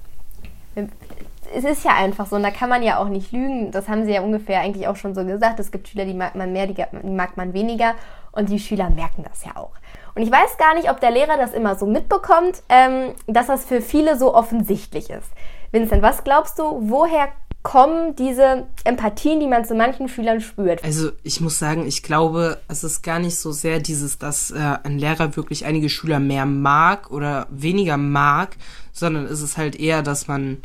[1.56, 3.72] Es ist ja einfach so, und da kann man ja auch nicht lügen.
[3.72, 5.60] Das haben sie ja ungefähr eigentlich auch schon so gesagt.
[5.60, 7.94] Es gibt Schüler, die mag man mehr, die mag man weniger.
[8.32, 9.72] Und die Schüler merken das ja auch.
[10.16, 13.66] Und ich weiß gar nicht, ob der Lehrer das immer so mitbekommt, ähm, dass das
[13.66, 15.30] für viele so offensichtlich ist.
[15.74, 17.30] Vincent, was glaubst du, woher
[17.64, 20.84] kommen diese Empathien, die man zu manchen Schülern spürt?
[20.84, 24.78] Also ich muss sagen, ich glaube, es ist gar nicht so sehr dieses, dass äh,
[24.84, 28.58] ein Lehrer wirklich einige Schüler mehr mag oder weniger mag,
[28.92, 30.60] sondern es ist halt eher, dass man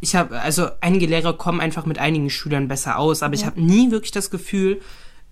[0.00, 3.40] ich habe, also einige Lehrer kommen einfach mit einigen Schülern besser aus, aber ja.
[3.40, 4.80] ich habe nie wirklich das Gefühl,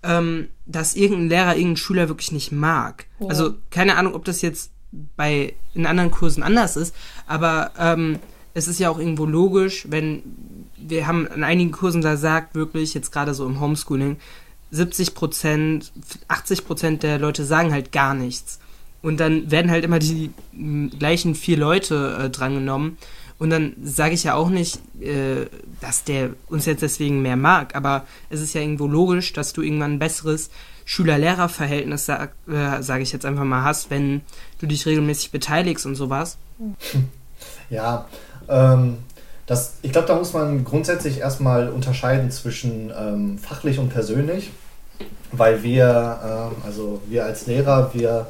[0.01, 3.05] ähm, dass irgendein Lehrer irgendeinen Schüler wirklich nicht mag.
[3.19, 3.27] Ja.
[3.27, 4.71] Also keine Ahnung, ob das jetzt
[5.17, 6.95] bei in anderen Kursen anders ist,
[7.27, 8.19] aber ähm,
[8.53, 10.23] es ist ja auch irgendwo logisch, wenn
[10.77, 14.17] wir haben in einigen Kursen da sagt wirklich, jetzt gerade so im Homeschooling,
[14.71, 15.91] 70 Prozent,
[16.27, 18.59] 80 Prozent der Leute sagen halt gar nichts.
[19.01, 20.31] Und dann werden halt immer die
[20.97, 22.97] gleichen vier Leute äh, drangenommen.
[23.39, 25.47] Und dann sage ich ja auch nicht, äh,
[25.79, 29.63] dass der uns jetzt deswegen mehr mag, aber es ist ja irgendwo logisch, dass du
[29.63, 30.51] irgendwann ein besseres
[30.85, 34.21] Schüler-Lehrer-Verhältnis, sag, äh, sage ich jetzt einfach mal, hast, wenn
[34.59, 36.37] du dich regelmäßig beteiligst und sowas.
[37.71, 38.07] Ja,
[38.51, 38.97] ähm,
[39.47, 44.51] das, ich glaube, da muss man grundsätzlich erstmal unterscheiden zwischen ähm, fachlich und persönlich,
[45.31, 48.27] weil wir, ähm, also wir als Lehrer, wir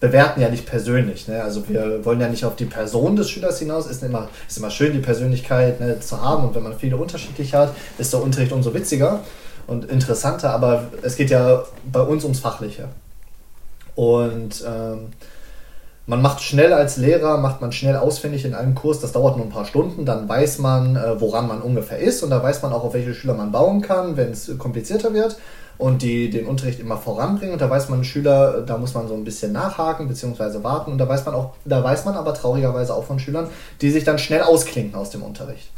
[0.00, 1.28] bewerten ja nicht persönlich.
[1.28, 1.42] Ne?
[1.42, 3.86] Also wir wollen ja nicht auf die Person des Schülers hinaus.
[3.86, 7.52] Ist immer, ist immer schön, die Persönlichkeit ne, zu haben und wenn man viele unterschiedlich
[7.54, 9.20] hat, ist der Unterricht umso witziger
[9.66, 10.50] und interessanter.
[10.52, 12.88] Aber es geht ja bei uns ums Fachliche.
[13.94, 15.08] Und ähm,
[16.10, 19.46] man macht schnell als Lehrer, macht man schnell ausfindig in einem Kurs, das dauert nur
[19.46, 22.72] ein paar Stunden, dann weiß man, äh, woran man ungefähr ist und da weiß man
[22.72, 25.38] auch, auf welche Schüler man bauen kann, wenn es komplizierter wird
[25.78, 29.14] und die den Unterricht immer voranbringen und da weiß man Schüler, da muss man so
[29.14, 30.64] ein bisschen nachhaken bzw.
[30.64, 33.46] warten und da weiß man auch, da weiß man aber traurigerweise auch von Schülern,
[33.80, 35.70] die sich dann schnell ausklinken aus dem Unterricht.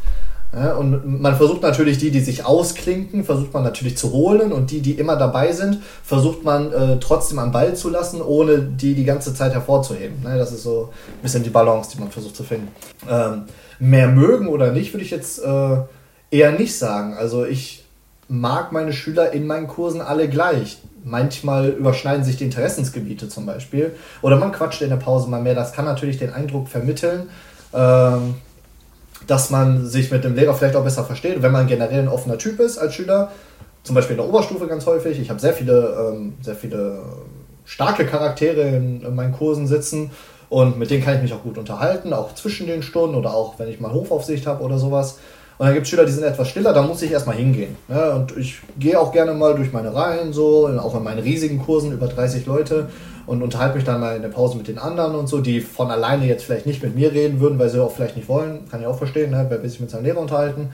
[0.54, 4.70] Ja, und man versucht natürlich die, die sich ausklinken, versucht man natürlich zu holen und
[4.70, 8.94] die, die immer dabei sind, versucht man äh, trotzdem am Ball zu lassen, ohne die
[8.94, 10.22] die ganze Zeit hervorzuheben.
[10.22, 12.68] Ne, das ist so ein bisschen die Balance, die man versucht zu finden.
[13.08, 13.44] Ähm,
[13.78, 15.76] mehr mögen oder nicht, würde ich jetzt äh,
[16.30, 17.14] eher nicht sagen.
[17.14, 17.84] Also ich
[18.28, 20.78] mag meine Schüler in meinen Kursen alle gleich.
[21.02, 23.94] Manchmal überschneiden sich die Interessensgebiete zum Beispiel.
[24.20, 25.54] Oder man quatscht in der Pause mal mehr.
[25.54, 27.30] Das kann natürlich den Eindruck vermitteln.
[27.74, 28.34] Ähm,
[29.26, 31.42] dass man sich mit dem Lehrer vielleicht auch besser versteht.
[31.42, 33.30] Wenn man generell ein offener Typ ist als Schüler,
[33.82, 35.18] zum Beispiel in der Oberstufe ganz häufig.
[35.18, 37.02] Ich habe sehr viele, ähm, sehr viele
[37.64, 40.10] starke Charaktere in, in, meinen Kursen sitzen
[40.48, 43.58] Und mit denen kann ich mich auch gut unterhalten, auch zwischen den Stunden oder auch
[43.58, 45.18] wenn ich mal Hofaufsicht habe oder sowas.
[45.58, 47.76] Und dann gibt es Schüler, die sind etwas stiller, da muss ich erstmal hingehen.
[47.88, 48.10] Ne?
[48.12, 51.92] Und ich gehe auch gerne mal durch meine Reihen, so, auch in meinen riesigen Kursen,
[51.92, 52.88] über 30 Leute,
[53.26, 55.90] und unterhalte mich dann mal in der Pause mit den anderen und so, die von
[55.90, 58.68] alleine jetzt vielleicht nicht mit mir reden würden, weil sie auch vielleicht nicht wollen.
[58.70, 59.46] Kann ich auch verstehen, ne?
[59.48, 60.70] wer will sich mit seinem Lehrer unterhalten.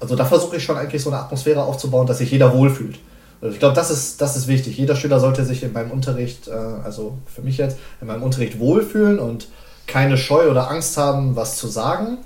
[0.00, 2.98] Also da versuche ich schon eigentlich so eine Atmosphäre aufzubauen, dass sich jeder wohlfühlt.
[3.40, 4.76] Also ich glaube, das ist, das ist wichtig.
[4.76, 8.58] Jeder Schüler sollte sich in meinem Unterricht, äh, also für mich jetzt, in meinem Unterricht
[8.58, 9.48] wohlfühlen und
[9.86, 12.18] keine Scheu oder Angst haben, was zu sagen.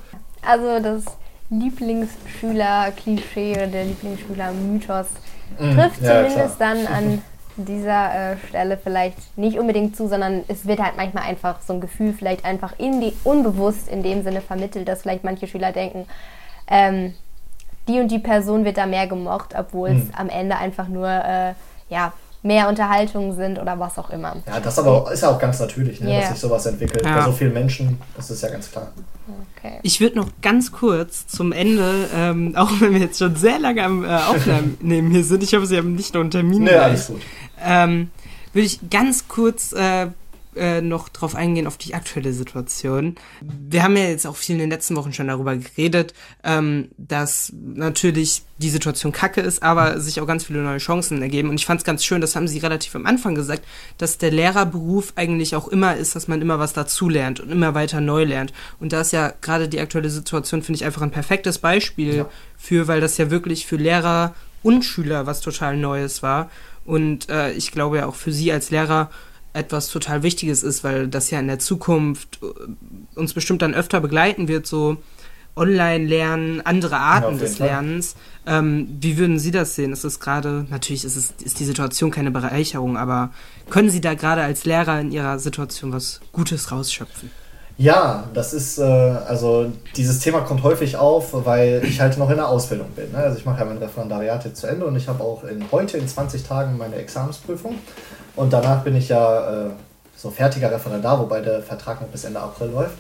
[0.43, 1.05] Also das
[1.51, 5.07] Lieblingsschüler-Klischee oder der Lieblingsschüler-Mythos
[5.59, 5.75] Mhm.
[5.75, 6.75] trifft Ja, zumindest klar.
[6.75, 7.23] dann an
[7.57, 11.81] dieser äh, Stelle vielleicht nicht unbedingt zu, sondern es wird halt manchmal einfach so ein
[11.81, 16.07] Gefühl vielleicht einfach in die unbewusst in dem Sinne vermittelt, dass vielleicht manche Schüler denken,
[16.69, 17.15] ähm,
[17.89, 20.11] die und die Person wird da mehr gemocht, obwohl es Mhm.
[20.17, 21.55] am Ende einfach nur äh,
[21.89, 24.37] ja mehr Unterhaltungen sind oder was auch immer.
[24.47, 26.21] Ja, das aber ist ja auch ganz natürlich, ne, Ja.
[26.21, 27.05] dass sich sowas entwickelt.
[27.05, 27.17] Ja.
[27.19, 28.93] Bei so vielen Menschen, das ist ja ganz klar.
[29.59, 29.81] Okay.
[29.83, 33.83] Ich würde noch ganz kurz zum Ende, ähm, auch wenn wir jetzt schon sehr lange
[33.85, 36.63] am äh, Aufnehmen hier sind, ich hoffe, Sie haben nicht noch einen Termin.
[36.65, 37.21] Nee, alles gut.
[37.65, 38.11] ähm,
[38.53, 40.07] würde ich ganz kurz äh,
[40.59, 43.15] äh, noch drauf eingehen, auf die aktuelle Situation.
[43.41, 47.53] Wir haben ja jetzt auch viel in den letzten Wochen schon darüber geredet, ähm, dass
[47.55, 51.49] natürlich die Situation kacke ist, aber sich auch ganz viele neue Chancen ergeben.
[51.49, 53.65] Und ich fand es ganz schön, das haben Sie relativ am Anfang gesagt,
[53.99, 58.01] dass der Lehrerberuf eigentlich auch immer ist, dass man immer was dazulernt und immer weiter
[58.01, 58.53] neu lernt.
[58.81, 62.29] Und da ist ja gerade die aktuelle Situation, finde ich, einfach ein perfektes Beispiel Ja.
[62.57, 64.35] für, weil das ja wirklich für Lehrer
[64.65, 66.51] und Schüler was total Neues war.
[66.85, 69.11] Und äh, ich glaube ja auch für Sie als Lehrer
[69.59, 74.01] etwas total Wichtiges ist, weil das ja in der Zukunft äh, uns bestimmt dann öfter
[74.01, 74.97] begleiten wird, so
[75.57, 77.59] Online-Lernen, andere Ja, Arten jeden des.
[77.59, 78.15] Lernens.
[78.47, 79.93] Ähm, wie würden Sie das sehen?
[79.93, 83.31] Ist es gerade, natürlich ist, es, ist die Situation keine Bereicherung, aber
[83.69, 87.31] können Sie da gerade als Lehrer in Ihrer Situation was Gutes rausschöpfen?
[87.77, 92.37] Ja, das ist, äh, also dieses Thema kommt häufig auf, weil ich halt noch in
[92.37, 93.13] der Ausbildung bin.
[93.13, 93.19] Ne?
[93.19, 95.97] Also ich mache ja mein Referendariat jetzt zu Ende und ich habe auch in, heute
[95.97, 97.77] in 20 Tagen meine Examensprüfung.
[98.39, 99.71] Und danach bin ich ja äh,
[100.17, 102.95] so fertiger Referendar, wobei der Vertrag noch bis Ende April läuft.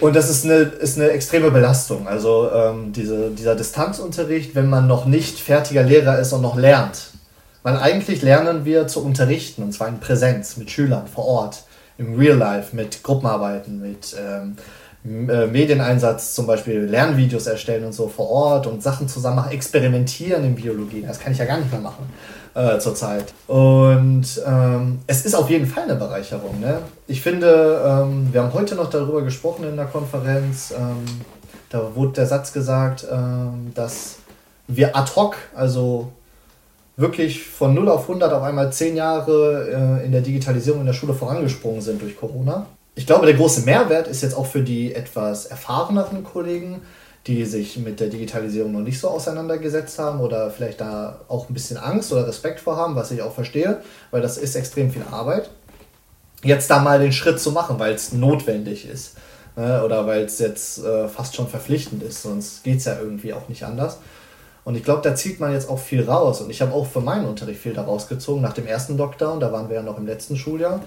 [0.00, 2.08] Und das ist eine, ist eine extreme Belastung.
[2.08, 7.10] Also ähm, diese, dieser Distanzunterricht, wenn man noch nicht fertiger Lehrer ist und noch lernt.
[7.62, 11.62] Weil eigentlich lernen wir zu unterrichten, und zwar in Präsenz, mit Schülern vor Ort,
[11.96, 14.56] im Real Life, mit Gruppenarbeiten, mit ähm,
[15.28, 20.42] äh, Medieneinsatz, zum Beispiel Lernvideos erstellen und so vor Ort und Sachen zusammen machen, experimentieren
[20.42, 21.04] in Biologie.
[21.06, 22.08] Das kann ich ja gar nicht mehr machen
[22.54, 23.32] äh, zurzeit.
[23.46, 26.60] Und ähm, es ist auf jeden Fall eine Bereicherung.
[26.60, 26.78] Ne?
[27.06, 30.72] Ich finde, ähm, wir haben heute noch darüber gesprochen in der Konferenz.
[30.76, 31.04] Ähm,
[31.70, 34.16] da wurde der Satz gesagt, ähm, dass
[34.68, 36.12] wir ad hoc, also
[36.96, 40.92] wirklich von 0 auf 100 auf einmal 10 Jahre äh, in der Digitalisierung in der
[40.92, 42.66] Schule vorangesprungen sind durch Corona.
[42.94, 46.82] Ich glaube, der große Mehrwert ist jetzt auch für die etwas erfahreneren Kollegen,
[47.26, 51.54] die sich mit der Digitalisierung noch nicht so auseinandergesetzt haben oder vielleicht da auch ein
[51.54, 55.04] bisschen Angst oder Respekt vor haben, was ich auch verstehe, weil das ist extrem viel
[55.10, 55.50] Arbeit.
[56.42, 59.16] Jetzt da mal den Schritt zu machen, weil es notwendig ist
[59.56, 59.84] ne?
[59.84, 63.48] oder weil es jetzt äh, fast schon verpflichtend ist, sonst geht es ja irgendwie auch
[63.48, 63.98] nicht anders.
[64.64, 66.40] Und ich glaube, da zieht man jetzt auch viel raus.
[66.40, 68.42] Und ich habe auch für meinen Unterricht viel daraus gezogen.
[68.42, 70.80] Nach dem ersten Lockdown, da waren wir ja noch im letzten Schuljahr.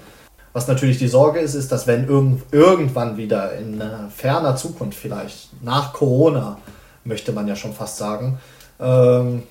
[0.56, 4.98] Was natürlich die Sorge ist, ist, dass wenn irgend, irgendwann wieder in äh, ferner Zukunft
[4.98, 6.60] vielleicht, nach Corona,
[7.04, 8.40] möchte man ja schon fast sagen,
[8.80, 9.44] ähm,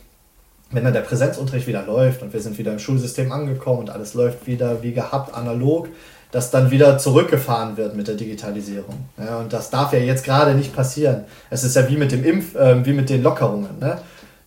[0.71, 4.15] wenn dann der Präsenzunterricht wieder läuft und wir sind wieder im Schulsystem angekommen und alles
[4.15, 5.89] läuft wieder wie gehabt analog,
[6.33, 9.05] dass dann wieder zurückgefahren wird mit der Digitalisierung.
[9.19, 11.25] Ja, und das darf ja jetzt gerade nicht passieren.
[11.51, 13.79] Es ist ja wie mit dem Impf, äh, wie mit den Lockerungen.
[13.79, 13.99] Ne?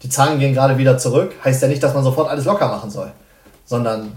[0.02, 2.90] Die Zahlen gehen gerade wieder zurück, heißt ja nicht, dass man sofort alles locker machen
[2.90, 3.12] soll,
[3.64, 4.12] sondern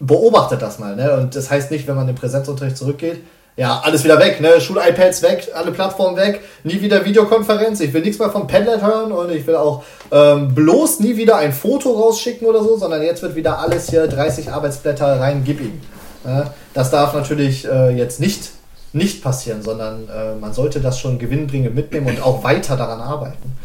[0.00, 0.96] beobachtet das mal.
[0.96, 1.12] Ne?
[1.16, 3.20] Und das heißt nicht, wenn man den Präsenzunterricht zurückgeht,
[3.58, 4.60] ja, alles wieder weg, ne?
[4.60, 9.10] Schul-iPads weg, alle Plattformen weg, nie wieder Videokonferenz, ich will nichts mehr vom Padlet hören
[9.10, 9.82] und ich will auch
[10.12, 14.06] ähm, bloß nie wieder ein Foto rausschicken oder so, sondern jetzt wird wieder alles hier
[14.06, 15.80] 30 Arbeitsblätter rein, gib ihm.
[16.24, 16.46] Ne?
[16.72, 18.50] Das darf natürlich äh, jetzt nicht,
[18.92, 23.57] nicht passieren, sondern äh, man sollte das schon gewinnbringend mitnehmen und auch weiter daran arbeiten.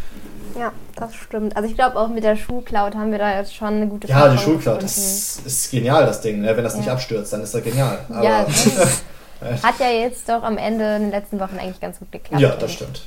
[0.57, 1.55] Ja, das stimmt.
[1.57, 4.27] Also ich glaube auch mit der Schulcloud haben wir da jetzt schon eine gute Ja,
[4.29, 4.81] die Schulcloud, gefunden.
[4.83, 6.41] das ist genial, das Ding.
[6.41, 6.55] Ne?
[6.55, 6.93] Wenn das nicht Ja.
[6.93, 7.99] abstürzt, dann ist das genial.
[8.09, 9.03] Aber, Ja, das
[9.63, 12.41] hat ja jetzt doch am Ende in den letzten Wochen eigentlich ganz gut geklappt.
[12.41, 13.03] ja, das stimmt.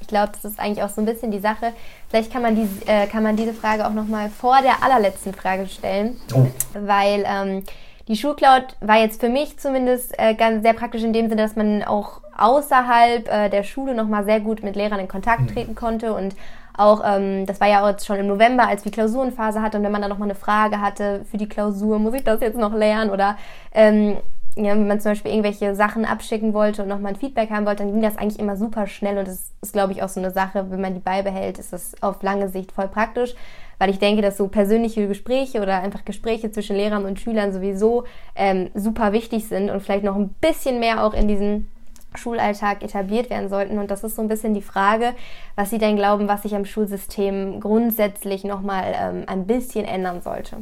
[0.00, 1.72] Ich glaube, das ist eigentlich auch so ein bisschen die Sache.
[2.08, 5.66] Vielleicht kann man, die, äh, kann man diese Frage auch nochmal vor der allerletzten Frage
[5.68, 6.46] stellen, Oh.
[6.72, 7.62] weil ähm,
[8.08, 11.56] die Schulcloud war jetzt für mich zumindest äh, ganz sehr praktisch in dem Sinne, dass
[11.56, 15.48] man auch außerhalb äh, der Schule nochmal sehr gut mit Lehrern in Kontakt Hm.
[15.48, 16.34] treten konnte und
[16.78, 19.84] auch, ähm, das war ja auch jetzt schon im November, als wir Klausurenphase hatte und
[19.84, 22.72] wenn man dann nochmal eine Frage hatte für die Klausur, muss ich das jetzt noch
[22.72, 23.10] lernen?
[23.10, 23.36] Oder
[23.72, 24.18] ähm,
[24.56, 27.84] ja, wenn man zum Beispiel irgendwelche Sachen abschicken wollte und nochmal ein Feedback haben wollte,
[27.84, 29.18] dann ging das eigentlich immer super schnell.
[29.18, 31.92] Und das ist, glaube ich, auch so eine Sache, wenn man die beibehält, ist das
[32.02, 33.34] auf lange Sicht voll praktisch,
[33.78, 38.04] weil ich denke, dass so persönliche Gespräche oder einfach Gespräche zwischen Lehrern und Schülern sowieso
[38.34, 41.68] ähm, super wichtig sind und vielleicht noch ein bisschen mehr auch in diesen
[42.14, 43.78] Schulalltag etabliert werden sollten.
[43.78, 45.14] Und das ist so ein bisschen die Frage,
[45.56, 50.58] was Sie denn glauben, was sich am Schulsystem grundsätzlich nochmal ähm, ein bisschen ändern sollte.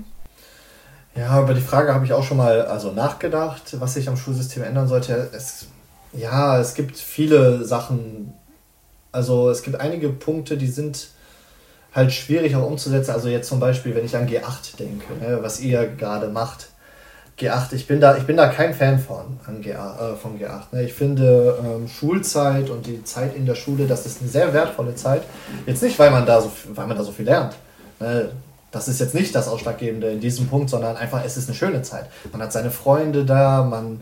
[1.15, 4.63] Ja, über die Frage habe ich auch schon mal also nachgedacht, was sich am Schulsystem
[4.63, 5.31] ändern sollte.
[5.33, 5.67] Es,
[6.13, 8.35] ja, es gibt viele Sachen.
[9.13, 11.09] Also es gibt einige Punkte, die sind
[11.95, 13.13] halt schwierig auch umzusetzen.
[13.13, 16.69] Also jetzt zum Beispiel, wenn ich an G8 denke, ne, was ihr gerade macht.
[17.39, 20.63] G8, ich bin da, ich bin da kein Fan von, an G8, äh, von G8.
[20.73, 20.85] Ne.
[20.85, 24.95] Ich finde ähm, Schulzeit und die Zeit in der Schule, das ist eine sehr wertvolle
[24.95, 25.23] Zeit.
[25.67, 27.55] Jetzt nicht, weil man da so, weil man da so viel lernt.
[28.01, 28.31] Ne
[28.77, 31.83] das ist jetzt nicht das Ausschlaggebende in diesem Punkt, sondern einfach, es ist eine schöne
[31.83, 32.07] Zeit.
[32.33, 34.01] Man hat seine Freunde da, man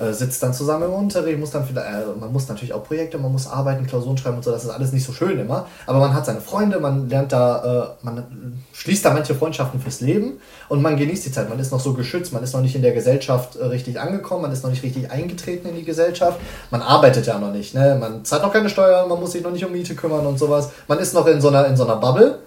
[0.00, 3.18] äh, sitzt dann zusammen im Unterricht, muss dann vielleicht, äh, man muss natürlich auch Projekte,
[3.18, 5.66] man muss arbeiten, Klausuren schreiben und so, das ist alles nicht so schön immer.
[5.86, 10.00] Aber man hat seine Freunde, man lernt da, äh, man schließt da manche Freundschaften fürs
[10.00, 11.48] Leben und man genießt die Zeit.
[11.48, 14.42] Man ist noch so geschützt, man ist noch nicht in der Gesellschaft äh, richtig angekommen,
[14.42, 16.40] man ist noch nicht richtig eingetreten in die Gesellschaft.
[16.70, 17.96] Man arbeitet ja noch nicht, ne?
[18.00, 20.70] man zahlt noch keine Steuern, man muss sich noch nicht um Miete kümmern und sowas.
[20.88, 22.38] Man ist noch in so einer, in so einer Bubble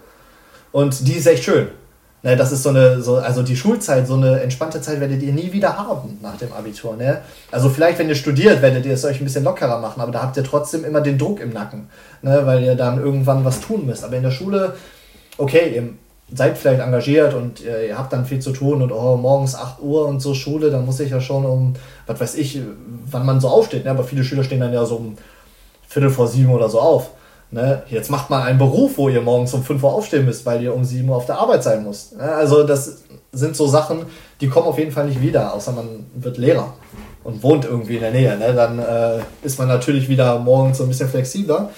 [0.72, 1.68] und die ist echt schön.
[2.26, 5.34] Ne, das ist so eine, so, also die Schulzeit, so eine entspannte Zeit werdet ihr
[5.34, 6.96] nie wieder haben nach dem Abitur.
[6.96, 7.20] Ne?
[7.52, 10.22] Also vielleicht, wenn ihr studiert, werdet ihr es euch ein bisschen lockerer machen, aber da
[10.22, 11.90] habt ihr trotzdem immer den Druck im Nacken,
[12.22, 12.44] ne?
[12.46, 14.06] weil ihr dann irgendwann was tun müsst.
[14.06, 14.76] Aber in der Schule,
[15.38, 15.90] okay, ihr
[16.34, 19.82] seid vielleicht engagiert und ihr, ihr habt dann viel zu tun und oh, morgens 8
[19.82, 21.74] Uhr und so Schule, dann muss ich ja schon um,
[22.08, 22.62] was weiß ich,
[23.12, 23.84] wann man so aufsteht.
[23.84, 23.92] Ne?
[23.92, 25.18] Aber viele Schüler stehen dann ja so um
[25.90, 27.10] Viertel vor sieben oder so auf.
[27.54, 27.84] Ne?
[27.88, 30.74] Jetzt macht man einen Beruf, wo ihr morgens um 5 Uhr aufstehen müsst, weil ihr
[30.74, 32.18] um 7 Uhr auf der Arbeit sein müsst.
[32.18, 32.24] Ne?
[32.24, 34.08] Also das sind so Sachen,
[34.42, 36.74] die kommen auf jeden Fall nicht wieder, außer man wird Lehrer
[37.24, 38.38] und wohnt irgendwie in der Nähe.
[38.38, 38.54] Ne?
[38.54, 41.70] Dann äh, ist man natürlich wieder morgens so ein bisschen flexibler.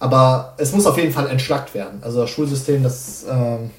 [0.00, 2.00] Aber es muss auf jeden Fall entschlackt werden.
[2.02, 3.70] Also das Schulsystem, das, ähm,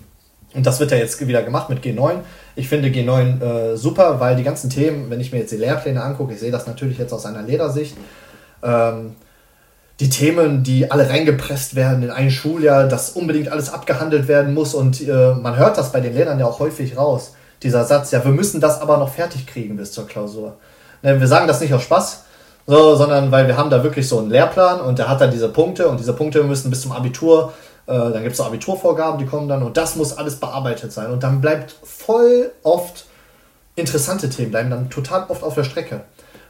[0.53, 2.19] und das wird ja jetzt wieder gemacht mit G9.
[2.55, 6.01] Ich finde G9 äh, super, weil die ganzen Themen, wenn ich mir jetzt die Lehrpläne
[6.01, 7.97] angucke, ich sehe das natürlich jetzt aus einer Lehrersicht,
[8.63, 9.15] ähm,
[9.99, 14.73] die Themen, die alle reingepresst werden in ein Schuljahr, dass unbedingt alles abgehandelt werden muss
[14.73, 17.33] und äh, man hört das bei den Lehrern ja auch häufig raus.
[17.61, 20.57] Dieser Satz, ja, wir müssen das aber noch fertig kriegen bis zur Klausur.
[21.01, 22.23] Ne, wir sagen das nicht aus Spaß,
[22.65, 25.49] so, sondern weil wir haben da wirklich so einen Lehrplan und der hat dann diese
[25.49, 27.53] Punkte und diese Punkte müssen bis zum Abitur,
[27.85, 31.11] äh, dann gibt es so Abiturvorgaben, die kommen dann und das muss alles bearbeitet sein.
[31.11, 33.05] Und dann bleibt voll oft
[33.75, 36.01] interessante Themen, bleiben dann total oft auf der Strecke.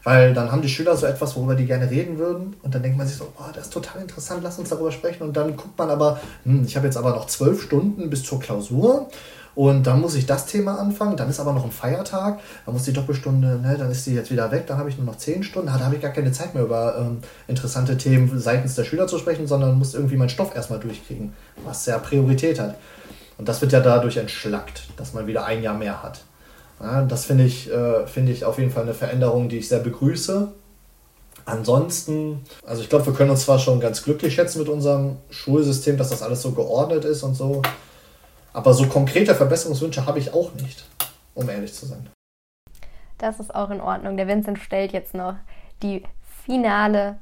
[0.03, 2.55] Weil dann haben die Schüler so etwas, worüber die gerne reden würden.
[2.61, 5.23] Und dann denkt man sich so, oh, das ist total interessant, lass uns darüber sprechen.
[5.23, 8.39] Und dann guckt man aber, hm, ich habe jetzt aber noch zwölf Stunden bis zur
[8.39, 9.09] Klausur.
[9.55, 12.85] Und dann muss ich das Thema anfangen, dann ist aber noch ein Feiertag, dann muss
[12.85, 15.43] die Doppelstunde, ne, dann ist die jetzt wieder weg, dann habe ich nur noch zehn
[15.43, 19.05] Stunden, da habe ich gar keine Zeit mehr über ähm, interessante Themen seitens der Schüler
[19.05, 21.33] zu sprechen, sondern muss irgendwie meinen Stoff erstmal durchkriegen,
[21.65, 22.77] was ja Priorität hat.
[23.37, 26.21] Und das wird ja dadurch entschlackt, dass man wieder ein Jahr mehr hat.
[26.79, 29.79] Ja, das finde ich, äh, find ich auf jeden Fall eine Veränderung, die ich sehr
[29.79, 30.51] begrüße.
[31.45, 35.97] Ansonsten, also ich glaube, wir können uns zwar schon ganz glücklich schätzen mit unserem Schulsystem,
[35.97, 37.61] dass das alles so geordnet ist und so,
[38.53, 40.85] aber so konkrete Verbesserungswünsche habe ich auch nicht,
[41.35, 42.09] um ehrlich zu sein.
[43.17, 44.15] Das ist auch in Ordnung.
[44.15, 45.35] Der Vincent stellt jetzt noch
[45.81, 46.03] die
[46.45, 47.17] finale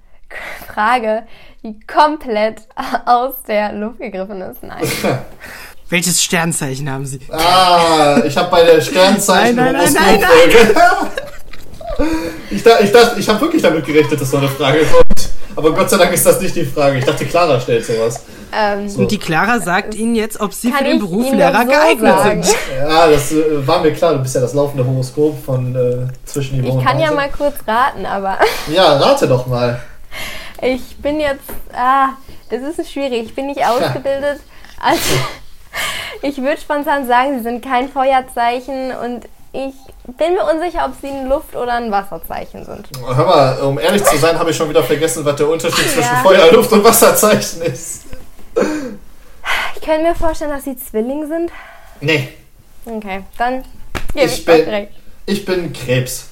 [0.68, 1.24] Frage,
[1.64, 2.68] die komplett
[3.06, 4.64] aus der Luft gegriffen ist.
[4.64, 4.84] Nein.
[5.92, 7.20] Welches Sternzeichen haben Sie?
[7.30, 11.10] Ah, ich habe bei der Sternzeichen nein, nein, nein, nein,
[12.50, 15.30] Ich, da, ich, ich habe wirklich damit gerechnet, dass so eine Frage kommt.
[15.56, 16.98] Aber Gott sei Dank ist das nicht die Frage.
[16.98, 18.24] Ich dachte, Clara stellt sowas.
[18.54, 19.00] Ähm, so.
[19.02, 22.44] Und die Clara sagt Ihnen jetzt, ob Sie für den Beruf Lehrer so geeignet sagen.
[22.44, 22.58] sind.
[22.78, 24.14] Ja, das äh, war mir klar.
[24.14, 27.56] Du bist ja das laufende Horoskop von äh, zwischen die Ich kann ja mal kurz
[27.68, 28.38] raten, aber.
[28.74, 29.82] Ja, rate doch mal.
[30.62, 31.50] Ich bin jetzt.
[31.74, 32.10] Ah,
[32.50, 33.26] das ist schwierig.
[33.26, 34.40] Ich bin nicht ausgebildet
[34.80, 35.00] als
[36.22, 39.74] ich würde spontan sagen, sie sind kein Feuerzeichen und ich
[40.18, 42.88] bin mir unsicher, ob sie ein Luft- oder ein Wasserzeichen sind.
[43.06, 45.92] Hör mal, um ehrlich zu sein, habe ich schon wieder vergessen, was der Unterschied ja.
[45.92, 48.06] zwischen Feuer, Luft und Wasserzeichen ist.
[49.76, 51.52] Ich könnte mir vorstellen, dass sie Zwilling sind.
[52.00, 52.30] Nee.
[52.86, 53.64] Okay, dann
[54.14, 54.92] gebe ich, ich bin, recht.
[55.26, 56.31] Ich bin Krebs.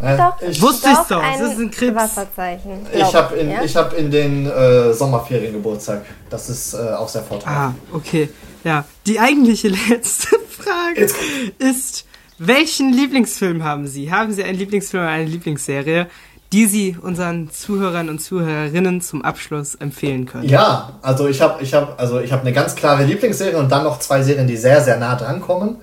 [0.00, 1.22] Doch, ich wusste ich doch.
[1.22, 1.96] Das ist ein Krebs.
[1.96, 2.86] Wasserzeichen.
[2.92, 3.62] Ich habe in, ja?
[3.62, 6.04] hab in den äh, Sommerferien Geburtstag.
[6.30, 7.74] Das ist äh, auch sehr vorteilhaft.
[7.76, 8.28] Ah, okay.
[8.62, 11.16] Ja, die eigentliche letzte Frage Jetzt.
[11.58, 12.04] ist,
[12.38, 14.12] welchen Lieblingsfilm haben Sie?
[14.12, 16.06] Haben Sie einen Lieblingsfilm oder eine Lieblingsserie,
[16.52, 20.48] die Sie unseren Zuhörern und Zuhörerinnen zum Abschluss empfehlen können?
[20.48, 23.98] Ja, also ich habe ich hab, also hab eine ganz klare Lieblingsserie und dann noch
[23.98, 25.78] zwei Serien, die sehr, sehr nah dran kommen.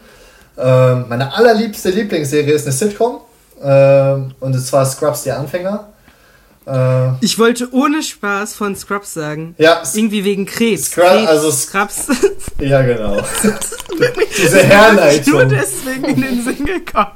[0.58, 3.20] Ähm, meine allerliebste Lieblingsserie ist eine Sitcom
[3.62, 5.88] Ähm, und zwar Scrubs der Anfänger.
[6.68, 9.56] Äh, Ich wollte ohne Spaß von Scrubs sagen.
[9.58, 10.92] ja, Irgendwie wegen Krebs.
[10.92, 12.08] Scrub- Krebs, also- Scrubs.
[12.60, 13.18] ja, genau.
[14.38, 15.50] Diese Nur Herleitung.
[15.50, 17.12] deswegen in den Sinn gekommen.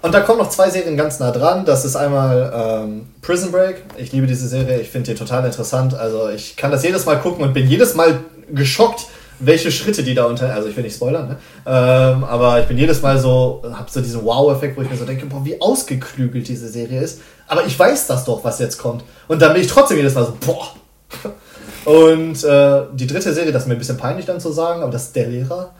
[0.00, 1.64] Und da kommen noch zwei Serien ganz nah dran.
[1.64, 2.52] Das ist einmal
[2.84, 3.82] ähm, Prison Break.
[3.96, 4.80] Ich liebe diese Serie.
[4.80, 5.94] Ich finde die total interessant.
[5.94, 8.20] Also ich kann das jedes Mal gucken und bin jedes Mal
[8.52, 9.06] geschockt,
[9.40, 10.52] welche Schritte die da unter...
[10.52, 11.36] Also ich will nicht spoilern, ne?
[11.66, 13.62] Ähm, aber ich bin jedes Mal so...
[13.72, 17.20] Hab so diesen Wow-Effekt, wo ich mir so denke, boah, wie ausgeklügelt diese Serie ist.
[17.46, 19.04] Aber ich weiß das doch, was jetzt kommt.
[19.28, 20.74] Und dann bin ich trotzdem jedes Mal so, boah.
[21.84, 24.92] Und äh, die dritte Serie, das ist mir ein bisschen peinlich dann zu sagen, aber
[24.92, 25.70] das ist Der Lehrer,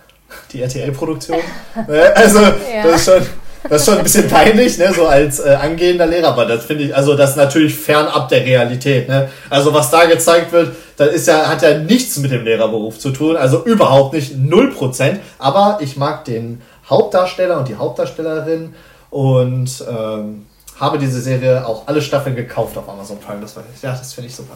[0.53, 1.39] die RTL-Produktion.
[1.89, 2.13] Ne?
[2.15, 2.41] also,
[2.83, 3.27] das ist schon...
[3.69, 6.85] Das ist schon ein bisschen peinlich, ne, so als äh, angehender Lehrer, aber das finde
[6.85, 9.29] ich, also das ist natürlich fernab der Realität, ne.
[9.51, 13.11] Also was da gezeigt wird, das ist ja, hat ja nichts mit dem Lehrerberuf zu
[13.11, 18.75] tun, also überhaupt nicht, null Prozent, aber ich mag den Hauptdarsteller und die Hauptdarstellerin
[19.11, 20.47] und ähm,
[20.81, 24.29] habe diese Serie auch alle Staffeln gekauft auf Amazon Prime, das war, ja, das finde
[24.29, 24.55] ich super.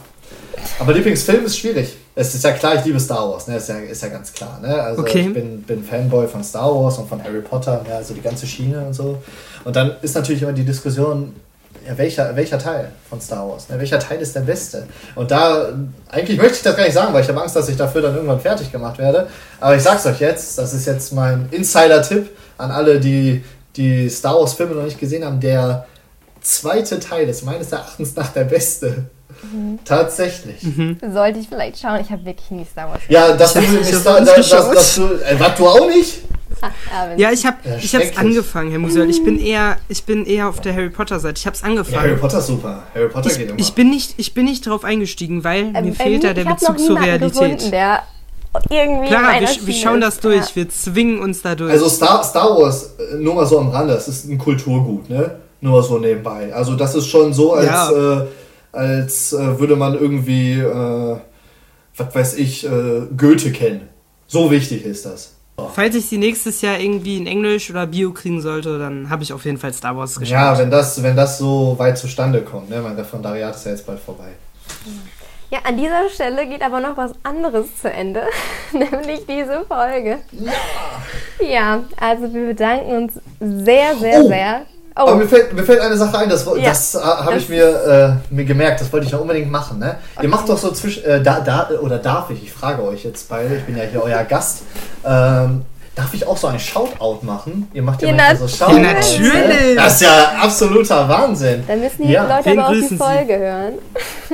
[0.78, 1.96] Aber Lieblingsfilm ist schwierig.
[2.14, 3.56] Es ist ja klar, ich liebe Star Wars, ne?
[3.56, 4.74] Ist ja, ist ja ganz klar, ne?
[4.82, 5.26] Also Okay.
[5.28, 8.46] ich bin, bin Fanboy von Star Wars und von Harry Potter, ja, also die ganze
[8.46, 9.18] Schiene und so.
[9.64, 11.34] Und dann ist natürlich immer die Diskussion,
[11.86, 13.68] ja, welcher, welcher Teil von Star Wars?
[13.68, 13.78] Ne?
[13.78, 14.86] Welcher Teil ist der beste?
[15.16, 15.70] Und da,
[16.10, 18.14] eigentlich möchte ich das gar nicht sagen, weil ich habe Angst, dass ich dafür dann
[18.14, 19.26] irgendwann fertig gemacht werde.
[19.58, 23.42] Aber ich sag's euch jetzt, das ist jetzt mein Insider-Tipp an alle, die
[23.76, 25.40] die Star Wars-Filme noch nicht gesehen haben.
[25.40, 25.86] Der
[26.42, 29.04] zweite Teil ist meines Erachtens nach der beste.
[29.84, 30.60] Tatsächlich.
[31.12, 32.00] Sollte ich vielleicht schauen.
[32.00, 34.74] Ich habe wirklich nie Star Wars Ja, dass du Ich nicht hab Star, geschaut.
[34.76, 36.20] dass du, äh, was, du auch nicht?
[37.16, 39.10] Ja, ich habe ich hab's angefangen, Herr Musel.
[39.10, 41.38] Ich bin eher ich bin eher auf der Harry Potter Seite.
[41.38, 42.20] Ich hab's Ja, Harry angefangen.
[42.20, 42.82] Potter ist super.
[42.94, 43.58] Harry Potter ich, geht immer.
[43.58, 46.44] ich bin nicht ich bin nicht drauf eingestiegen, weil Ähm, mir bei fehlt da der
[46.44, 47.32] Bezug zur Realität.
[47.32, 48.02] Gefunden, der
[48.70, 50.50] irgendwie meiner wir, wir schauen das durch.
[50.50, 50.56] Ja.
[50.56, 51.72] Wir zwingen uns da durch.
[51.72, 55.36] Also Star, Star Wars, äh, nur mal so am Rande, das ist ein Kulturgut, ne?
[55.62, 56.52] Nur so nebenbei.
[56.52, 57.90] Also das ist schon so, als, Ja.
[58.22, 58.26] äh,
[58.72, 61.16] als äh, würde man irgendwie, äh,
[61.96, 63.88] was weiß ich, äh, Goethe kennen.
[64.26, 65.36] So wichtig ist das.
[65.74, 69.32] Falls ich sie nächstes Jahr irgendwie in Englisch oder Bio kriegen sollte, dann habe ich
[69.32, 70.32] auf jeden Fall Star Wars geschaut.
[70.32, 72.80] Ja, wenn das, wenn das so weit zustande kommt, ne?
[72.82, 74.30] Mein Referendariat ist ja jetzt bald vorbei.
[75.50, 78.22] Ja, an dieser Stelle geht aber noch was anderes zu Ende,
[78.72, 80.18] nämlich diese Folge.
[80.32, 80.52] Ja.
[81.46, 84.28] Ja, also wir bedanken uns sehr, sehr, Oh.
[84.28, 84.62] sehr.
[84.94, 86.68] Aber Oh, mir fällt, mir fällt eine Sache ein, das, Ja.
[86.70, 89.78] das äh, habe ich mir, äh, mir gemerkt, das wollte ich noch unbedingt machen.
[89.78, 89.96] Ne?
[90.20, 93.28] Ihr macht doch so zwischen, äh, da, da, oder darf ich, ich frage euch jetzt
[93.28, 94.62] beide, ich bin ja hier euer Gast,
[95.04, 95.62] ähm,
[95.94, 97.68] darf ich auch so ein Shoutout machen?
[97.74, 98.86] Ihr macht ja, Ja, manchmal so natürlich.
[98.86, 99.16] Shoutouts.
[99.16, 99.76] Ja, natürlich.
[99.76, 101.62] Das ist ja absoluter Wahnsinn.
[101.66, 102.22] dann müssen die Ja.
[102.36, 103.04] Leute Wen aber auch die grüßen Sie?
[103.04, 103.72] Folge hören.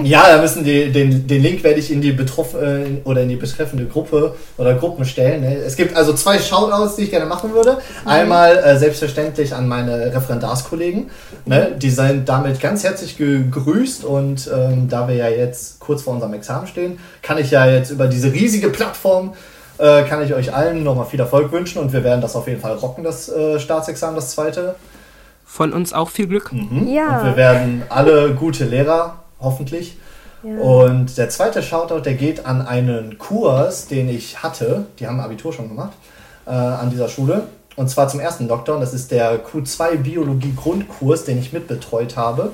[0.01, 3.29] Ja, da müssen die, den, den Link werde ich in die betroff, äh, oder in
[3.31, 5.41] die betreffende Gruppe oder Gruppen stellen.
[5.41, 5.57] Ne?
[5.57, 7.79] Es gibt also zwei Shoutouts, die ich gerne machen würde.
[8.05, 11.11] Einmal äh, selbstverständlich an meine Referendarskollegen.
[11.47, 11.73] Ne?
[11.77, 16.35] Die sind damit ganz herzlich gegrüßt und ähm, da wir ja jetzt kurz vor unserem
[16.35, 19.33] Examen stehen, kann ich ja jetzt über diese riesige Plattform
[19.79, 22.61] äh, kann ich euch allen nochmal viel Erfolg wünschen und wir werden das auf jeden
[22.61, 24.75] Fall rocken, das äh, Staatsexamen, das zweite.
[25.45, 26.53] Von uns auch viel Glück.
[26.53, 26.89] Mhm.
[26.89, 27.21] Ja.
[27.21, 29.97] Und wir werden alle gute Lehrer, hoffentlich.
[30.43, 30.59] Ja.
[30.59, 34.87] Und der zweite Shoutout, der geht an einen Kurs, den ich hatte.
[34.99, 35.93] Die haben Abitur schon gemacht
[36.47, 37.45] äh, an dieser Schule.
[37.77, 38.81] Und zwar zum ersten Lockdown.
[38.81, 42.53] Das ist der Q2 Biologie Grundkurs, den ich mitbetreut habe.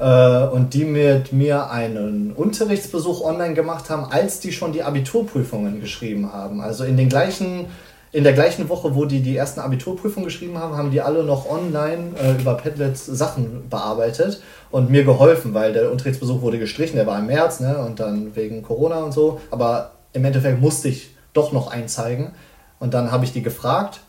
[0.00, 5.80] Äh, und die mit mir einen Unterrichtsbesuch online gemacht haben, als die schon die Abiturprüfungen
[5.80, 6.62] geschrieben haben.
[6.62, 7.66] Also in den gleichen
[8.12, 11.48] in der gleichen Woche, wo die die ersten Abiturprüfungen geschrieben haben, haben die alle noch
[11.48, 14.42] online äh, über Padlets Sachen bearbeitet
[14.72, 18.34] und mir geholfen, weil der Unterrichtsbesuch wurde gestrichen, der war im März, ne, und dann
[18.34, 19.40] wegen Corona und so.
[19.52, 22.32] Aber im Endeffekt musste ich doch noch einzeigen.
[22.80, 24.00] Und dann habe ich die gefragt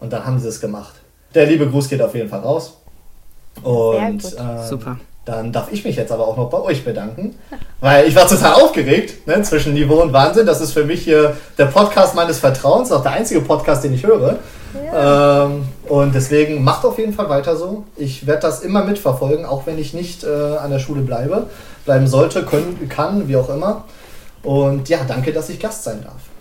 [0.00, 0.94] und dann haben sie es gemacht.
[1.34, 2.78] Der liebe Gruß geht auf jeden Fall raus.
[3.62, 4.60] Und Sehr gut.
[4.62, 4.96] ähm, Super.
[5.24, 7.36] Dann darf ich mich jetzt aber auch noch bei euch bedanken,
[7.80, 10.46] weil ich war total aufgeregt ne, zwischen Niveau und Wahnsinn.
[10.46, 14.04] Das ist für mich hier der Podcast meines Vertrauens, auch der einzige Podcast, den ich
[14.04, 14.38] höre.
[14.94, 17.84] Ähm, und deswegen macht auf jeden Fall weiter so.
[17.96, 21.46] Ich werde das immer mitverfolgen, auch wenn ich nicht äh, an der Schule bleibe,
[21.84, 23.84] bleiben sollte, können, kann, wie auch immer.
[24.42, 26.31] Und ja, danke, dass ich Gast sein darf.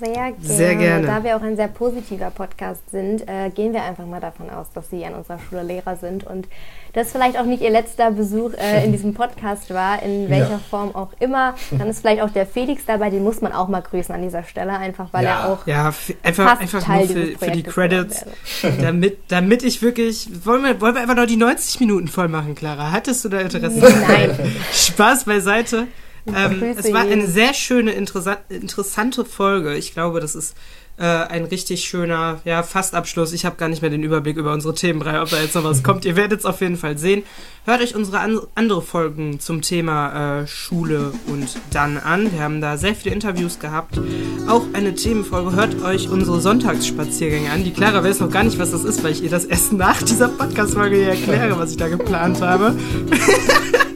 [0.00, 0.36] Sehr gerne.
[0.40, 1.06] Sehr gerne.
[1.06, 4.66] Da wir auch ein sehr positiver Podcast sind, äh, gehen wir einfach mal davon aus,
[4.74, 6.48] dass Sie an unserer Schule Lehrer sind und
[6.92, 10.60] das vielleicht auch nicht Ihr letzter Besuch äh, in diesem Podcast war, in welcher Ja.
[10.70, 11.54] Form auch immer.
[11.70, 14.42] Dann ist vielleicht auch der Felix dabei, den muss man auch mal grüßen an dieser
[14.42, 15.42] Stelle, einfach weil Ja.
[15.42, 15.92] er auch Ja,
[16.24, 18.24] einfach, einfach Teil nur für, für die Credits.
[18.80, 20.28] damit, damit ich wirklich.
[20.44, 22.90] Wollen wir, wollen wir einfach noch die 90 Minuten voll machen, Clara?
[22.90, 23.78] Hattest du da Interesse?
[24.08, 24.30] Nein.
[24.72, 25.86] Spaß beiseite.
[26.26, 29.76] Ähm, es war eine sehr schöne, interessante Folge.
[29.76, 30.54] Ich glaube, das ist
[31.00, 33.32] äh, ein richtig schöner, ja, Fastabschluss.
[33.32, 35.82] Ich habe gar nicht mehr den Überblick über unsere Themenreihe, ob da jetzt noch was
[35.82, 36.04] kommt.
[36.04, 37.22] Ihr werdet es auf jeden Fall sehen.
[37.64, 42.30] Hört euch unsere an andere Folgen zum Thema äh, Schule und dann an.
[42.32, 43.98] Wir haben da sehr viele Interviews gehabt.
[44.46, 45.56] Auch eine Themenfolge.
[45.56, 47.64] Hört euch unsere Sonntagsspaziergänge an.
[47.64, 50.02] Die Clara weiß noch gar nicht, was das ist, weil ich ihr das erst nach
[50.02, 52.76] dieser Podcast-Folge hier erkläre, was ich da geplant habe.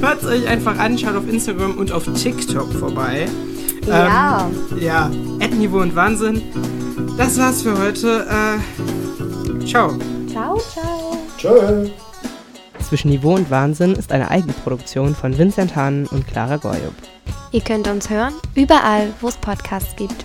[0.00, 3.28] Hört es euch einfach an, schaut auf Instagram und auf TikTok vorbei.
[3.86, 4.48] Ja.
[4.48, 5.10] Ähm, ja,
[5.48, 6.42] Niveau und Wahnsinn.
[7.16, 8.26] Das war's für heute.
[8.28, 9.94] Äh, ciao.
[10.30, 11.18] Ciao, ciao.
[11.38, 11.88] Tschö.
[12.88, 16.94] Zwischen Niveau und Wahnsinn ist eine Eigenproduktion von Vincent Hahn und Clara Goyub.
[17.52, 20.24] Ihr könnt uns hören, überall, wo es Podcasts gibt.